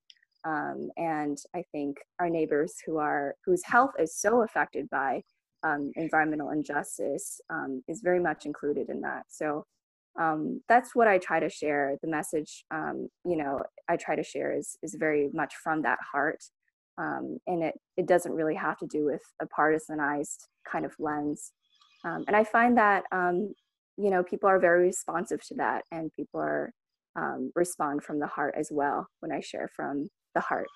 Um, 0.47 0.91
and 0.97 1.39
I 1.55 1.63
think 1.73 1.97
our 2.21 2.29
neighbors 2.29 2.75
who 2.87 2.99
are 2.99 3.35
whose 3.45 3.65
health 3.65 3.93
is 3.99 4.17
so 4.17 4.43
affected 4.43 4.89
by 4.91 5.23
um, 5.63 5.91
environmental 5.97 6.51
injustice 6.51 7.41
um, 7.51 7.83
is 7.89 8.03
very 8.03 8.21
much 8.21 8.45
included 8.45 8.91
in 8.91 9.01
that. 9.01 9.25
So 9.29 9.65
um, 10.21 10.61
that's 10.69 10.95
what 10.95 11.09
I 11.09 11.19
try 11.19 11.41
to 11.41 11.49
share. 11.49 11.97
The 12.03 12.09
message, 12.09 12.65
um, 12.71 13.09
you 13.25 13.37
know, 13.37 13.61
I 13.89 13.97
try 13.97 14.17
to 14.17 14.23
share 14.23 14.57
is 14.57 14.77
is 14.83 14.97
very 14.99 15.31
much 15.33 15.55
from 15.63 15.83
that 15.83 15.99
heart, 16.13 16.43
um, 16.99 17.39
and 17.47 17.63
it 17.65 17.75
it 17.97 18.07
doesn't 18.07 18.33
really 18.33 18.55
have 18.55 18.79
to 18.79 18.87
do 18.87 19.05
with 19.05 19.23
a 19.41 19.47
partisanized 19.47 20.47
kind 20.71 20.85
of 20.85 20.95
lens. 20.99 21.53
Um, 22.05 22.25
and 22.27 22.37
I 22.37 22.45
find 22.45 22.77
that 22.79 23.05
you 23.13 24.11
know 24.11 24.23
people 24.23 24.49
are 24.49 24.61
very 24.61 24.85
responsive 24.85 25.45
to 25.49 25.55
that, 25.57 25.85
and 25.91 26.13
people 26.13 26.41
are 26.41 26.73
respond 27.55 28.03
from 28.03 28.19
the 28.19 28.27
heart 28.27 28.55
as 28.57 28.69
well 28.71 29.09
when 29.21 29.33
I 29.33 29.41
share 29.41 29.69
from 29.75 30.09
the 30.35 30.41
heart. 30.41 30.67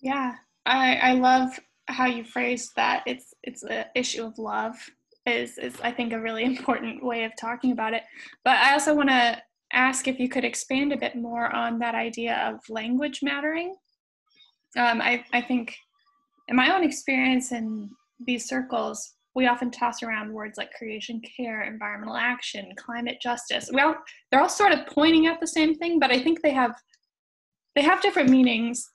Yeah, 0.00 0.34
I, 0.66 0.96
I 0.96 1.12
love 1.14 1.58
how 1.86 2.06
you 2.06 2.24
phrased 2.24 2.72
that. 2.76 3.02
It's 3.06 3.32
it's 3.42 3.62
an 3.62 3.86
issue 3.94 4.24
of 4.24 4.38
love 4.38 4.76
is 5.26 5.58
is 5.58 5.74
I 5.82 5.90
think 5.90 6.12
a 6.12 6.20
really 6.20 6.44
important 6.56 7.04
way 7.04 7.24
of 7.24 7.32
talking 7.38 7.72
about 7.72 7.94
it. 7.94 8.02
But 8.44 8.56
I 8.56 8.72
also 8.72 8.94
want 8.94 9.10
to 9.10 9.40
ask 9.72 10.06
if 10.06 10.18
you 10.18 10.28
could 10.28 10.44
expand 10.44 10.92
a 10.92 10.96
bit 10.96 11.16
more 11.16 11.50
on 11.54 11.78
that 11.80 11.94
idea 11.94 12.36
of 12.48 12.60
language 12.68 13.20
mattering. 13.22 13.74
Um, 14.76 15.00
I 15.00 15.24
I 15.32 15.40
think 15.40 15.76
in 16.48 16.56
my 16.56 16.74
own 16.74 16.84
experience 16.84 17.52
in 17.52 17.90
these 18.24 18.46
circles, 18.48 19.14
we 19.34 19.46
often 19.46 19.70
toss 19.70 20.02
around 20.02 20.32
words 20.32 20.58
like 20.58 20.72
creation 20.72 21.20
care, 21.36 21.62
environmental 21.62 22.16
action, 22.16 22.72
climate 22.76 23.18
justice. 23.20 23.68
Well, 23.72 23.96
they're 24.30 24.40
all 24.40 24.48
sort 24.48 24.72
of 24.72 24.86
pointing 24.86 25.26
at 25.26 25.40
the 25.40 25.46
same 25.46 25.74
thing, 25.74 25.98
but 25.98 26.10
I 26.10 26.22
think 26.22 26.42
they 26.42 26.52
have 26.52 26.74
they 27.74 27.82
have 27.82 28.00
different 28.00 28.30
meanings 28.30 28.88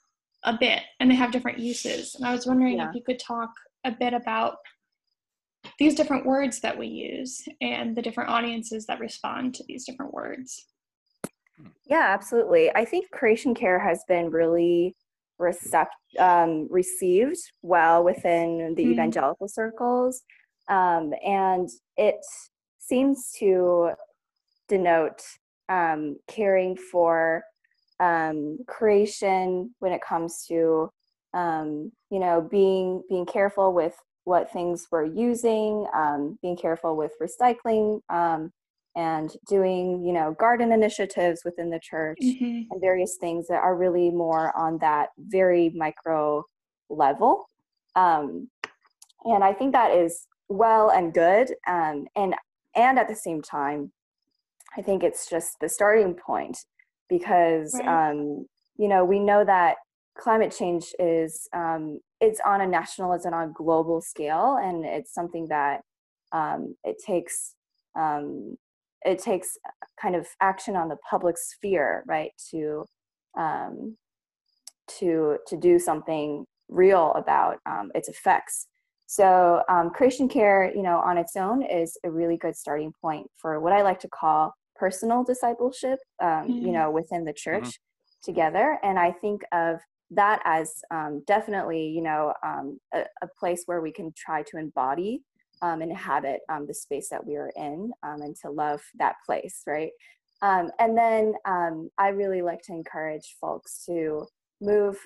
a 0.46 0.58
bit 0.58 0.82
and 1.00 1.12
they 1.12 1.16
have 1.16 1.32
different 1.32 1.60
uses. 1.60 2.16
And 2.16 2.26
I 2.26 2.32
was 2.32 2.48
wondering 2.48 2.78
yeah. 2.78 2.90
if 2.90 2.96
you 2.96 3.04
could 3.04 3.20
talk 3.20 3.50
a 3.84 3.92
bit 3.92 4.14
about 4.14 4.56
these 5.78 5.96
different 5.96 6.26
words 6.26 6.60
that 6.62 6.78
we 6.78 6.88
use 6.88 7.42
and 7.62 7.96
the 7.96 8.02
different 8.02 8.30
audiences 8.30 8.86
that 8.86 9.00
respond 9.00 9.54
to 9.56 9.64
these 9.68 9.86
different 9.86 10.14
words. 10.14 10.68
Yeah, 11.86 12.08
absolutely. 12.10 12.72
I 12.76 12.86
think 12.86 13.10
creation 13.12 13.54
care 13.54 13.80
has 13.80 14.04
been 14.08 14.30
really 14.30 14.96
recept- 15.40 15.88
um, 16.18 16.68
received 16.70 17.38
well 17.62 18.04
within 18.04 18.74
the 18.76 18.84
mm-hmm. 18.84 18.92
evangelical 18.94 19.48
circles. 19.48 20.22
Um, 20.68 21.14
and 21.26 21.68
it 21.98 22.18
seems 22.78 23.32
to 23.40 23.92
denote 24.68 25.22
um, 25.68 26.18
caring 26.28 26.76
for 26.76 27.44
um, 28.00 28.60
creation 28.68 29.74
when 29.80 29.92
it 29.92 30.02
comes 30.02 30.46
to 30.48 30.90
um, 31.34 31.92
you 32.10 32.20
know 32.20 32.42
being 32.42 33.04
being 33.10 33.26
careful 33.26 33.74
with 33.74 33.96
what 34.30 34.54
things 34.54 34.88
we're 34.92 35.06
using 35.06 35.88
um, 35.92 36.38
being 36.44 36.56
careful 36.56 36.96
with 36.96 37.12
recycling 37.20 38.00
um, 38.10 38.54
and 38.96 39.36
doing 39.48 40.06
you 40.06 40.14
know 40.14 40.36
garden 40.40 40.72
initiatives 40.72 41.42
within 41.44 41.72
the 41.72 41.80
church 41.80 42.20
mm-hmm. 42.24 42.72
and 42.72 42.80
various 42.80 43.18
things 43.20 43.48
that 43.48 43.60
are 43.60 43.76
really 43.76 44.12
more 44.12 44.56
on 44.56 44.78
that 44.78 45.10
very 45.18 45.72
micro 45.72 46.44
level 46.90 47.48
um, 47.96 48.48
and 49.26 49.44
i 49.44 49.52
think 49.52 49.74
that 49.74 49.92
is 49.92 50.28
well 50.48 50.92
and 50.92 51.12
good 51.12 51.52
um, 51.68 52.06
and 52.16 52.36
and 52.76 53.00
at 53.00 53.08
the 53.08 53.16
same 53.16 53.42
time 53.42 53.92
i 54.78 54.82
think 54.82 55.02
it's 55.02 55.28
just 55.28 55.60
the 55.60 55.68
starting 55.68 56.14
point 56.14 56.58
because 57.10 57.74
right. 57.74 58.12
um, 58.12 58.46
you 58.78 58.88
know 58.88 59.04
we 59.04 59.18
know 59.18 59.44
that 59.44 59.78
climate 60.20 60.54
change 60.58 60.94
is 61.00 61.48
um, 61.54 62.00
it's 62.20 62.40
on 62.46 62.62
a 62.62 62.68
national 62.68 63.14
it's 63.14 63.26
on 63.26 63.34
a 63.34 63.52
global 63.54 64.02
scale 64.02 64.58
and 64.62 64.86
it's 64.86 65.14
something 65.14 65.48
that 65.48 65.82
um, 66.32 66.76
it 66.84 66.98
takes 67.06 67.56
um, 67.98 68.58
it 69.06 69.20
takes 69.20 69.58
kind 70.02 70.16
of 70.16 70.28
action 70.42 70.76
on 70.76 70.90
the 70.90 70.98
public 71.10 71.38
sphere 71.38 72.04
right 72.08 72.32
to 72.52 72.86
um, 73.38 73.98
to 75.00 75.38
to 75.48 75.58
do 75.58 75.80
something 75.80 76.46
real 76.70 77.14
about 77.16 77.60
um, 77.66 77.92
its 77.96 78.10
effects. 78.10 78.68
So 79.08 79.64
um, 79.70 79.90
creation 79.90 80.30
care, 80.30 80.72
you 80.76 80.84
know, 80.84 81.00
on 81.00 81.18
its 81.18 81.36
own 81.36 81.64
is 81.64 81.98
a 82.04 82.12
really 82.12 82.38
good 82.38 82.56
starting 82.56 82.94
point 83.02 83.28
for 83.38 83.60
what 83.60 83.74
I 83.74 83.82
like 83.82 84.00
to 84.02 84.08
call 84.08 84.54
personal 84.76 85.24
discipleship, 85.24 85.98
um, 86.22 86.28
mm-hmm. 86.28 86.52
you 86.68 86.72
know, 86.72 86.92
within 86.92 87.26
the 87.26 87.34
church 87.34 87.64
mm-hmm. 87.64 88.32
together. 88.32 88.78
And 88.84 89.00
I 89.00 89.12
think 89.12 89.42
of 89.52 89.80
that 90.12 90.42
as 90.46 90.82
um, 90.92 91.24
definitely, 91.28 91.88
you 91.88 92.02
know, 92.02 92.34
um, 92.44 92.80
a, 92.94 93.04
a, 93.22 93.28
place 93.40 93.64
where 93.66 93.82
we 93.82 93.92
can 93.92 94.12
try 94.18 94.42
to 94.44 94.58
embody 94.58 95.22
um, 95.62 95.82
inhabit 95.82 96.40
um, 96.50 96.66
the 96.66 96.74
space 96.74 97.10
that 97.10 97.26
we 97.26 97.36
are 97.36 97.52
in 97.56 97.92
um, 98.04 98.22
and 98.22 98.36
to 98.38 98.50
love 98.50 98.82
that 98.98 99.16
place, 99.26 99.62
right? 99.68 99.92
Um, 100.42 100.72
and 100.80 100.98
then 100.98 101.34
um, 101.46 101.90
I 101.98 102.10
really 102.10 102.42
like 102.42 102.62
to 102.64 102.74
encourage 102.74 103.36
folks 103.40 103.84
to 103.86 104.26
move 104.62 104.98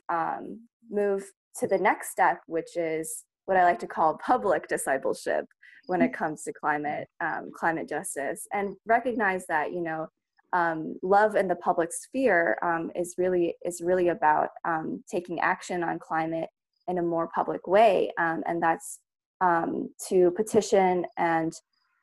move 0.89 1.23
to 1.59 1.67
the 1.67 1.77
next 1.77 2.11
step, 2.11 2.41
which 2.47 2.75
is 2.75 3.23
what 3.45 3.57
I 3.57 3.63
like 3.63 3.79
to 3.79 3.87
call 3.87 4.17
public 4.25 4.67
discipleship 4.67 5.45
when 5.87 6.01
it 6.01 6.13
comes 6.13 6.43
to 6.43 6.53
climate 6.53 7.07
um, 7.19 7.51
climate 7.53 7.89
justice, 7.89 8.47
and 8.53 8.75
recognize 8.85 9.45
that 9.47 9.73
you 9.73 9.81
know 9.81 10.07
um, 10.53 10.95
love 11.01 11.35
in 11.35 11.47
the 11.47 11.55
public 11.55 11.91
sphere 11.91 12.57
um, 12.61 12.91
is 12.95 13.15
really 13.17 13.55
is 13.65 13.81
really 13.81 14.09
about 14.09 14.49
taking 15.11 15.39
action 15.39 15.83
on 15.83 15.99
climate 15.99 16.49
in 16.87 16.97
a 16.97 17.01
more 17.01 17.29
public 17.33 17.67
way, 17.67 18.11
and 18.17 18.61
that's 18.61 18.99
um, 19.41 19.89
to 20.09 20.31
petition 20.31 21.05
and 21.17 21.53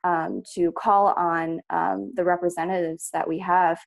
um, 0.03 0.43
to 0.53 0.71
call 0.73 1.07
on 1.13 1.61
um, 1.69 2.11
the 2.15 2.23
representatives 2.23 3.09
that 3.13 3.27
we 3.27 3.39
have 3.39 3.79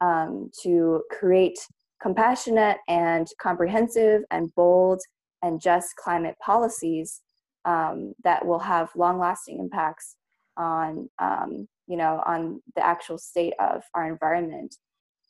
um, 0.00 0.50
to 0.62 1.02
create 1.10 1.58
compassionate 2.00 2.78
and 2.88 3.28
comprehensive 3.40 4.22
and 4.30 4.54
bold 4.54 5.00
and 5.42 5.60
just 5.60 5.94
climate 5.96 6.36
policies 6.44 7.20
um, 7.64 8.14
that 8.24 8.44
will 8.44 8.58
have 8.58 8.90
long-lasting 8.96 9.58
impacts 9.58 10.16
on 10.56 11.08
um, 11.18 11.68
you 11.90 11.96
know 11.96 12.22
on 12.26 12.62
the 12.76 12.84
actual 12.84 13.18
state 13.18 13.54
of 13.58 13.82
our 13.94 14.06
environment. 14.08 14.74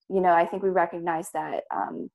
You 0.08 0.20
know 0.20 0.32
i 0.32 0.44
think 0.44 0.62
we 0.62 0.70
recognize 0.70 1.28
that 1.32 1.62
um, 1.74 2.10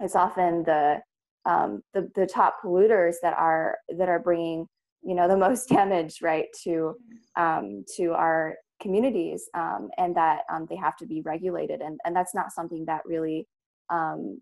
it's 0.00 0.16
often 0.16 0.64
the 0.64 1.00
um, 1.46 1.82
the, 1.94 2.10
the 2.14 2.26
top 2.26 2.56
polluters 2.62 3.16
that 3.22 3.34
are 3.34 3.78
that 3.98 4.08
are 4.08 4.18
bringing 4.18 4.66
you 5.02 5.14
know 5.14 5.28
the 5.28 5.36
most 5.46 5.68
damage 5.68 6.20
right 6.22 6.46
to 6.64 6.94
um, 7.36 7.84
to 7.96 8.12
our 8.12 8.56
communities 8.80 9.48
um, 9.54 9.90
and 9.98 10.16
that 10.16 10.40
um, 10.52 10.66
they 10.68 10.76
have 10.76 10.96
to 10.96 11.06
be 11.06 11.20
regulated. 11.20 11.80
And, 11.80 12.00
and 12.04 12.16
that's 12.16 12.34
not 12.34 12.52
something 12.52 12.84
that 12.86 13.02
really 13.04 13.46
um, 13.90 14.40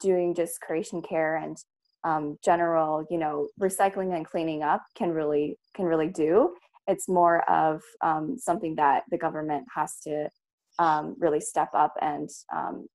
doing 0.00 0.34
just 0.34 0.60
creation 0.60 1.02
care 1.02 1.36
and 1.36 1.56
um, 2.04 2.38
general 2.44 3.06
you 3.10 3.18
know 3.18 3.48
recycling 3.60 4.14
and 4.14 4.26
cleaning 4.26 4.62
up 4.62 4.82
can 4.94 5.10
really 5.10 5.58
can 5.74 5.86
really 5.86 6.08
do 6.08 6.54
it's 6.86 7.08
more 7.08 7.48
of 7.50 7.82
um, 8.02 8.36
something 8.38 8.74
that 8.76 9.04
the 9.10 9.18
government 9.18 9.66
has 9.74 9.98
to 10.04 10.28
really 11.18 11.40
step 11.40 11.70
up 11.74 11.94
and 12.00 12.28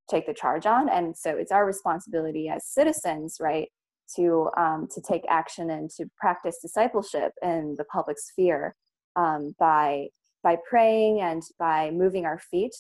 take 0.09 0.27
the 0.27 0.33
charge 0.33 0.65
on. 0.65 0.89
And 0.89 1.15
so 1.17 1.31
it's 1.31 1.51
our 1.51 1.65
responsibility 1.65 2.49
as 2.49 2.65
citizens 2.65 3.37
right 3.39 3.69
to 4.15 4.49
um, 4.57 4.87
to 4.93 5.01
take 5.01 5.23
action 5.29 5.69
and 5.69 5.89
to 5.91 6.05
practice 6.17 6.57
discipleship 6.61 7.33
in 7.41 7.75
the 7.77 7.83
public 7.85 8.17
sphere 8.19 8.75
um, 9.15 9.55
by 9.59 10.07
by 10.43 10.57
praying 10.69 11.21
and 11.21 11.43
by 11.57 11.91
moving 11.91 12.25
our 12.25 12.39
feet 12.39 12.75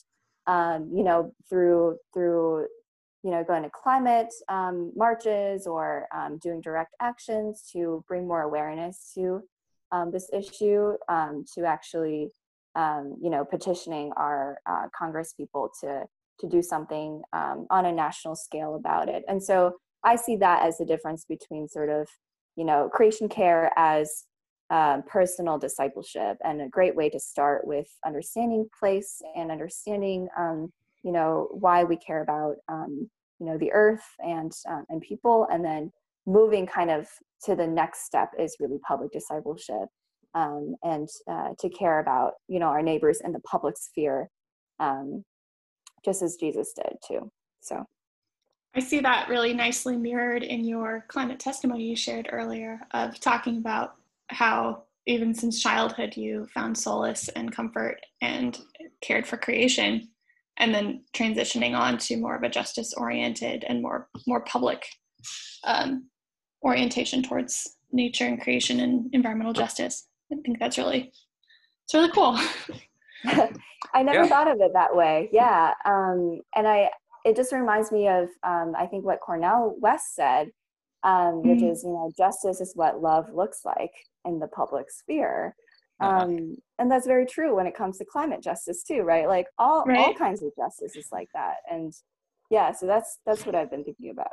um, 0.47 0.89
you 0.93 1.03
know 1.03 1.31
through 1.49 1.97
through 2.13 2.65
you 3.23 3.31
know 3.31 3.43
going 3.43 3.63
to 3.63 3.69
climate 3.69 4.33
um, 4.49 4.91
marches 4.95 5.67
or 5.67 6.07
um, 6.15 6.39
doing 6.41 6.61
direct 6.61 6.95
actions 7.01 7.69
to 7.71 8.03
bring 8.07 8.27
more 8.27 8.41
awareness 8.41 9.11
to 9.13 9.41
um, 9.91 10.11
this 10.11 10.29
issue 10.33 10.93
to 11.09 11.65
actually 11.65 12.31
you 13.21 13.29
know 13.29 13.43
petitioning 13.43 14.11
our 14.15 14.57
uh, 14.65 14.87
congress 14.97 15.33
people 15.33 15.69
to 15.81 16.05
to 16.39 16.47
do 16.47 16.61
something 16.61 17.21
on 17.33 17.85
a 17.85 17.91
national 17.91 18.35
scale 18.35 18.75
about 18.75 19.09
it. 19.09 19.23
And 19.27 19.43
so 19.43 19.75
I 20.03 20.15
see 20.15 20.35
that 20.37 20.63
as 20.65 20.77
the 20.77 20.85
difference 20.85 21.25
between 21.25 21.67
sort 21.67 21.89
of, 21.89 22.07
you 22.55 22.65
know, 22.65 22.89
creation 22.91 23.29
care 23.29 23.71
as 23.75 24.25
um, 24.69 25.03
personal 25.07 25.57
discipleship 25.57 26.37
and 26.43 26.61
a 26.61 26.69
great 26.69 26.95
way 26.95 27.09
to 27.09 27.19
start 27.19 27.65
with 27.65 27.87
understanding 28.05 28.69
place 28.79 29.21
and 29.35 29.51
understanding, 29.51 30.27
um, 30.37 30.71
you 31.03 31.11
know, 31.11 31.47
why 31.51 31.83
we 31.83 31.97
care 31.97 32.21
about, 32.21 32.55
um, 32.67 33.09
you 33.39 33.45
know, 33.45 33.57
the 33.57 33.71
earth 33.71 34.03
and 34.19 34.51
uh, 34.69 34.81
and 34.89 35.01
people, 35.01 35.47
and 35.51 35.63
then 35.63 35.91
moving 36.25 36.67
kind 36.67 36.91
of 36.91 37.07
to 37.45 37.55
the 37.55 37.67
next 37.67 38.05
step 38.05 38.31
is 38.37 38.57
really 38.59 38.79
public 38.87 39.11
discipleship 39.11 39.87
um, 40.35 40.75
and 40.83 41.07
uh, 41.29 41.49
to 41.59 41.69
care 41.69 41.99
about, 41.99 42.33
you 42.47 42.59
know, 42.59 42.67
our 42.67 42.81
neighbors 42.81 43.21
in 43.23 43.31
the 43.31 43.39
public 43.41 43.77
sphere, 43.77 44.29
um, 44.79 45.23
just 46.03 46.21
as 46.21 46.35
Jesus 46.35 46.73
did 46.73 46.93
too. 47.07 47.31
So. 47.61 47.85
I 48.75 48.81
see 48.81 48.99
that 48.99 49.29
really 49.29 49.53
nicely 49.53 49.97
mirrored 49.97 50.43
in 50.43 50.63
your 50.63 51.05
climate 51.07 51.39
testimony 51.39 51.85
you 51.85 51.95
shared 51.95 52.29
earlier 52.31 52.79
of 52.91 53.19
talking 53.19 53.57
about 53.57 53.95
how 54.27 54.83
even 55.07 55.33
since 55.33 55.61
childhood 55.61 56.15
you 56.15 56.47
found 56.53 56.77
solace 56.77 57.29
and 57.29 57.51
comfort 57.51 57.99
and 58.21 58.59
cared 59.01 59.25
for 59.25 59.37
creation 59.37 60.07
and 60.57 60.73
then 60.73 61.03
transitioning 61.13 61.75
on 61.75 61.97
to 61.97 62.17
more 62.17 62.35
of 62.35 62.43
a 62.43 62.49
justice 62.49 62.93
oriented 62.93 63.65
and 63.67 63.81
more 63.81 64.07
more 64.27 64.41
public 64.41 64.85
um, 65.63 66.07
orientation 66.63 67.23
towards 67.23 67.77
nature 67.91 68.25
and 68.25 68.41
creation 68.41 68.79
and 68.79 69.09
environmental 69.13 69.53
justice 69.53 70.07
i 70.31 70.35
think 70.45 70.59
that's 70.59 70.77
really 70.77 71.11
it's 71.85 71.93
really 71.93 72.11
cool 72.11 72.37
i 73.93 74.03
never 74.03 74.23
yeah. 74.23 74.27
thought 74.27 74.49
of 74.49 74.59
it 74.61 74.71
that 74.73 74.95
way 74.95 75.29
yeah 75.31 75.73
um, 75.85 76.39
and 76.55 76.67
i 76.67 76.89
it 77.25 77.35
just 77.35 77.51
reminds 77.51 77.91
me 77.91 78.07
of 78.07 78.29
um, 78.43 78.73
I 78.77 78.85
think 78.85 79.05
what 79.05 79.19
Cornel 79.19 79.75
West 79.79 80.15
said, 80.15 80.51
um, 81.03 81.41
which 81.43 81.59
mm. 81.59 81.71
is 81.71 81.83
you 81.83 81.89
know 81.89 82.11
justice 82.17 82.61
is 82.61 82.73
what 82.75 83.01
love 83.01 83.33
looks 83.33 83.61
like 83.65 83.91
in 84.25 84.39
the 84.39 84.47
public 84.47 84.89
sphere. 84.89 85.55
Uh-huh. 86.01 86.23
Um, 86.23 86.55
and 86.77 86.89
that's 86.89 87.07
very 87.07 87.25
true 87.25 87.55
when 87.55 87.67
it 87.67 87.75
comes 87.75 87.97
to 87.97 88.05
climate 88.05 88.41
justice 88.41 88.83
too, 88.83 89.01
right? 89.01 89.27
Like 89.27 89.47
all 89.57 89.83
right. 89.85 89.99
all 89.99 90.13
kinds 90.13 90.41
of 90.41 90.51
justice 90.55 90.95
is 90.95 91.09
like 91.11 91.27
that, 91.33 91.57
and 91.69 91.93
yeah, 92.49 92.71
so 92.71 92.85
that's 92.85 93.19
that's 93.25 93.45
what 93.45 93.55
I've 93.55 93.71
been 93.71 93.83
thinking 93.83 94.11
about. 94.11 94.31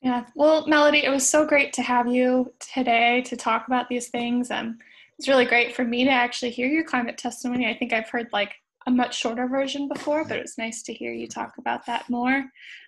Yeah, 0.00 0.26
well, 0.36 0.66
Melody, 0.66 1.04
it 1.04 1.10
was 1.10 1.28
so 1.28 1.44
great 1.44 1.72
to 1.72 1.82
have 1.82 2.06
you 2.06 2.52
today 2.60 3.22
to 3.22 3.36
talk 3.36 3.66
about 3.66 3.88
these 3.88 4.08
things. 4.08 4.50
Um, 4.50 4.78
it's 5.18 5.26
really 5.26 5.44
great 5.44 5.74
for 5.74 5.84
me 5.84 6.04
to 6.04 6.10
actually 6.10 6.50
hear 6.50 6.68
your 6.68 6.84
climate 6.84 7.18
testimony. 7.18 7.68
I 7.68 7.76
think 7.76 7.92
I've 7.92 8.08
heard 8.08 8.28
like 8.32 8.54
a 8.86 8.90
much 8.92 9.18
shorter 9.18 9.48
version 9.48 9.88
before, 9.88 10.24
but 10.24 10.38
it 10.38 10.42
was 10.42 10.56
nice 10.56 10.82
to 10.84 10.94
hear 10.94 11.12
you 11.12 11.26
talk 11.26 11.54
about 11.58 11.84
that 11.86 12.08
more 12.08 12.44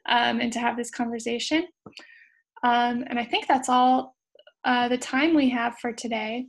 um, 0.09 0.41
and 0.41 0.53
to 0.53 0.61
have 0.61 0.77
this 0.77 0.91
conversation. 0.91 1.67
Um, 2.63 3.05
and 3.09 3.19
I 3.19 3.25
think 3.25 3.49
that's 3.49 3.69
all 3.69 4.15
uh, 4.65 4.89
the 4.89 4.99
time 4.99 5.35
we 5.35 5.49
have 5.51 5.79
for 5.79 5.93
today. 5.93 6.47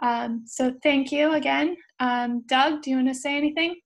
Um, 0.00 0.44
so 0.46 0.72
thank 0.82 1.10
you 1.10 1.32
again. 1.32 1.76
Um, 1.98 2.44
Doug, 2.46 2.82
do 2.82 2.90
you 2.90 2.96
want 2.96 3.08
to 3.08 3.14
say 3.14 3.36
anything? 3.36 3.76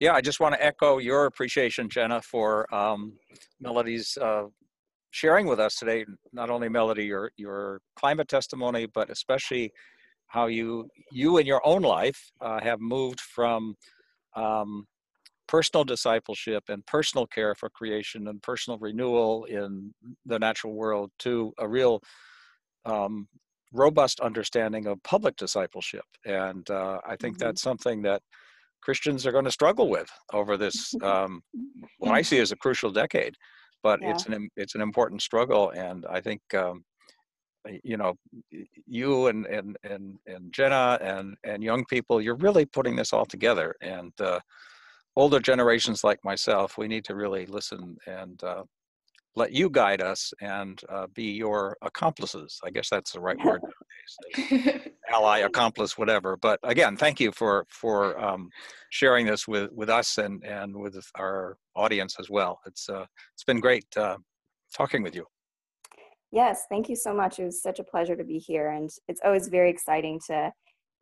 Yeah, 0.00 0.12
I 0.12 0.20
just 0.20 0.38
want 0.38 0.54
to 0.54 0.62
echo 0.62 0.98
your 0.98 1.24
appreciation, 1.24 1.88
Jenna, 1.88 2.20
for 2.20 2.72
um, 2.74 3.14
Melody's 3.60 4.18
uh, 4.20 4.44
sharing 5.10 5.46
with 5.46 5.60
us 5.60 5.76
today, 5.76 6.04
not 6.32 6.50
only 6.50 6.68
Melody, 6.68 7.04
your, 7.04 7.30
your 7.36 7.80
climate 7.96 8.28
testimony, 8.28 8.86
but 8.86 9.10
especially 9.10 9.72
how 10.28 10.46
you 10.46 10.88
you 11.12 11.38
in 11.38 11.46
your 11.46 11.66
own 11.66 11.82
life 11.82 12.30
uh, 12.40 12.60
have 12.60 12.80
moved 12.80 13.20
from 13.20 13.74
um, 14.34 14.86
personal 15.48 15.84
discipleship 15.84 16.64
and 16.68 16.84
personal 16.86 17.26
care 17.26 17.54
for 17.54 17.70
creation 17.70 18.28
and 18.28 18.42
personal 18.42 18.78
renewal 18.78 19.44
in 19.44 19.94
the 20.24 20.38
natural 20.38 20.74
world 20.74 21.10
to 21.18 21.52
a 21.58 21.68
real 21.68 22.00
um, 22.84 23.28
robust 23.72 24.20
understanding 24.20 24.86
of 24.86 25.02
public 25.02 25.36
discipleship 25.36 26.04
and 26.24 26.70
uh, 26.70 26.98
i 27.06 27.16
think 27.16 27.36
mm-hmm. 27.36 27.46
that's 27.46 27.62
something 27.62 28.02
that 28.02 28.22
christians 28.82 29.26
are 29.26 29.32
going 29.32 29.44
to 29.44 29.50
struggle 29.50 29.88
with 29.88 30.08
over 30.32 30.56
this 30.56 30.94
um, 31.02 31.40
what 31.98 32.12
i 32.12 32.22
see 32.22 32.38
as 32.38 32.52
a 32.52 32.56
crucial 32.56 32.90
decade 32.90 33.34
but 33.82 34.00
yeah. 34.00 34.10
it's 34.10 34.26
an 34.26 34.48
it's 34.56 34.74
an 34.74 34.80
important 34.80 35.22
struggle 35.22 35.70
and 35.70 36.04
i 36.10 36.20
think 36.20 36.40
um, 36.54 36.84
you 37.82 37.96
know 37.96 38.14
you 38.86 39.26
and 39.26 39.46
and 39.46 39.76
and 39.84 40.18
and 40.26 40.52
Jenna 40.52 40.98
and 41.00 41.36
and 41.44 41.62
young 41.62 41.84
people 41.86 42.20
you're 42.20 42.36
really 42.36 42.64
putting 42.64 42.96
this 42.96 43.12
all 43.12 43.26
together 43.26 43.74
and 43.80 44.12
uh, 44.20 44.40
older 45.16 45.40
generations 45.40 46.04
like 46.04 46.18
myself 46.24 46.78
we 46.78 46.88
need 46.88 47.04
to 47.04 47.14
really 47.14 47.46
listen 47.46 47.96
and 48.06 48.42
uh, 48.44 48.62
let 49.36 49.52
you 49.52 49.70
guide 49.70 50.00
us 50.00 50.32
and 50.40 50.80
uh, 50.88 51.06
be 51.14 51.24
your 51.24 51.76
accomplices. 51.82 52.58
I 52.64 52.70
guess 52.70 52.88
that's 52.90 53.12
the 53.12 53.20
right 53.20 53.38
word 53.44 53.60
ally, 55.10 55.38
accomplice, 55.38 55.96
whatever. 55.98 56.36
But 56.36 56.58
again, 56.62 56.96
thank 56.96 57.20
you 57.20 57.32
for 57.32 57.66
for 57.68 58.18
um, 58.18 58.50
sharing 58.90 59.26
this 59.26 59.46
with 59.46 59.70
with 59.72 59.90
us 59.90 60.18
and 60.18 60.42
and 60.44 60.74
with 60.74 60.96
our 61.16 61.56
audience 61.74 62.16
as 62.18 62.30
well. 62.30 62.60
It's 62.66 62.88
uh, 62.88 63.06
it's 63.34 63.44
been 63.44 63.60
great 63.60 63.86
uh, 63.96 64.16
talking 64.74 65.02
with 65.02 65.14
you. 65.14 65.26
Yes, 66.32 66.64
thank 66.68 66.88
you 66.88 66.96
so 66.96 67.14
much. 67.14 67.38
It 67.38 67.44
was 67.44 67.62
such 67.62 67.78
a 67.78 67.84
pleasure 67.84 68.16
to 68.16 68.24
be 68.24 68.38
here, 68.38 68.70
and 68.70 68.90
it's 69.08 69.20
always 69.24 69.48
very 69.48 69.70
exciting 69.70 70.20
to, 70.26 70.52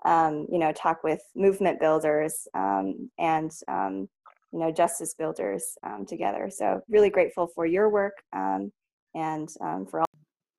um, 0.05 0.47
you 0.51 0.59
know, 0.59 0.70
talk 0.73 1.03
with 1.03 1.23
movement 1.35 1.81
builders 1.81 2.47
um, 2.55 3.11
and 3.18 3.51
um, 3.68 4.09
you 4.55 4.61
know 4.61 4.71
justice 4.71 5.14
builders 5.14 5.77
um, 5.85 6.07
together. 6.07 6.49
So 6.49 6.81
really 6.88 7.11
grateful 7.11 7.49
for 7.49 7.67
your 7.67 7.90
work 7.90 8.23
um, 8.33 8.71
and 9.14 9.49
um, 9.61 9.85
for 9.85 10.01
all. 10.01 10.07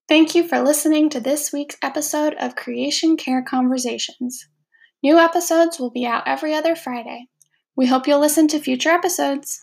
Thank 0.09 0.35
you 0.35 0.47
for 0.47 0.61
listening 0.61 1.09
to 1.11 1.19
this 1.21 1.51
week's 1.53 1.77
episode 1.81 2.35
of 2.39 2.57
Creation 2.57 3.15
Care 3.15 3.41
Conversations. 3.41 4.47
New 5.01 5.17
episodes 5.17 5.79
will 5.79 5.91
be 5.91 6.05
out 6.05 6.23
every 6.27 6.53
other 6.53 6.75
Friday. 6.75 7.27
We 7.75 7.87
hope 7.87 8.05
you'll 8.05 8.19
listen 8.19 8.47
to 8.49 8.59
future 8.59 8.89
episodes. 8.89 9.59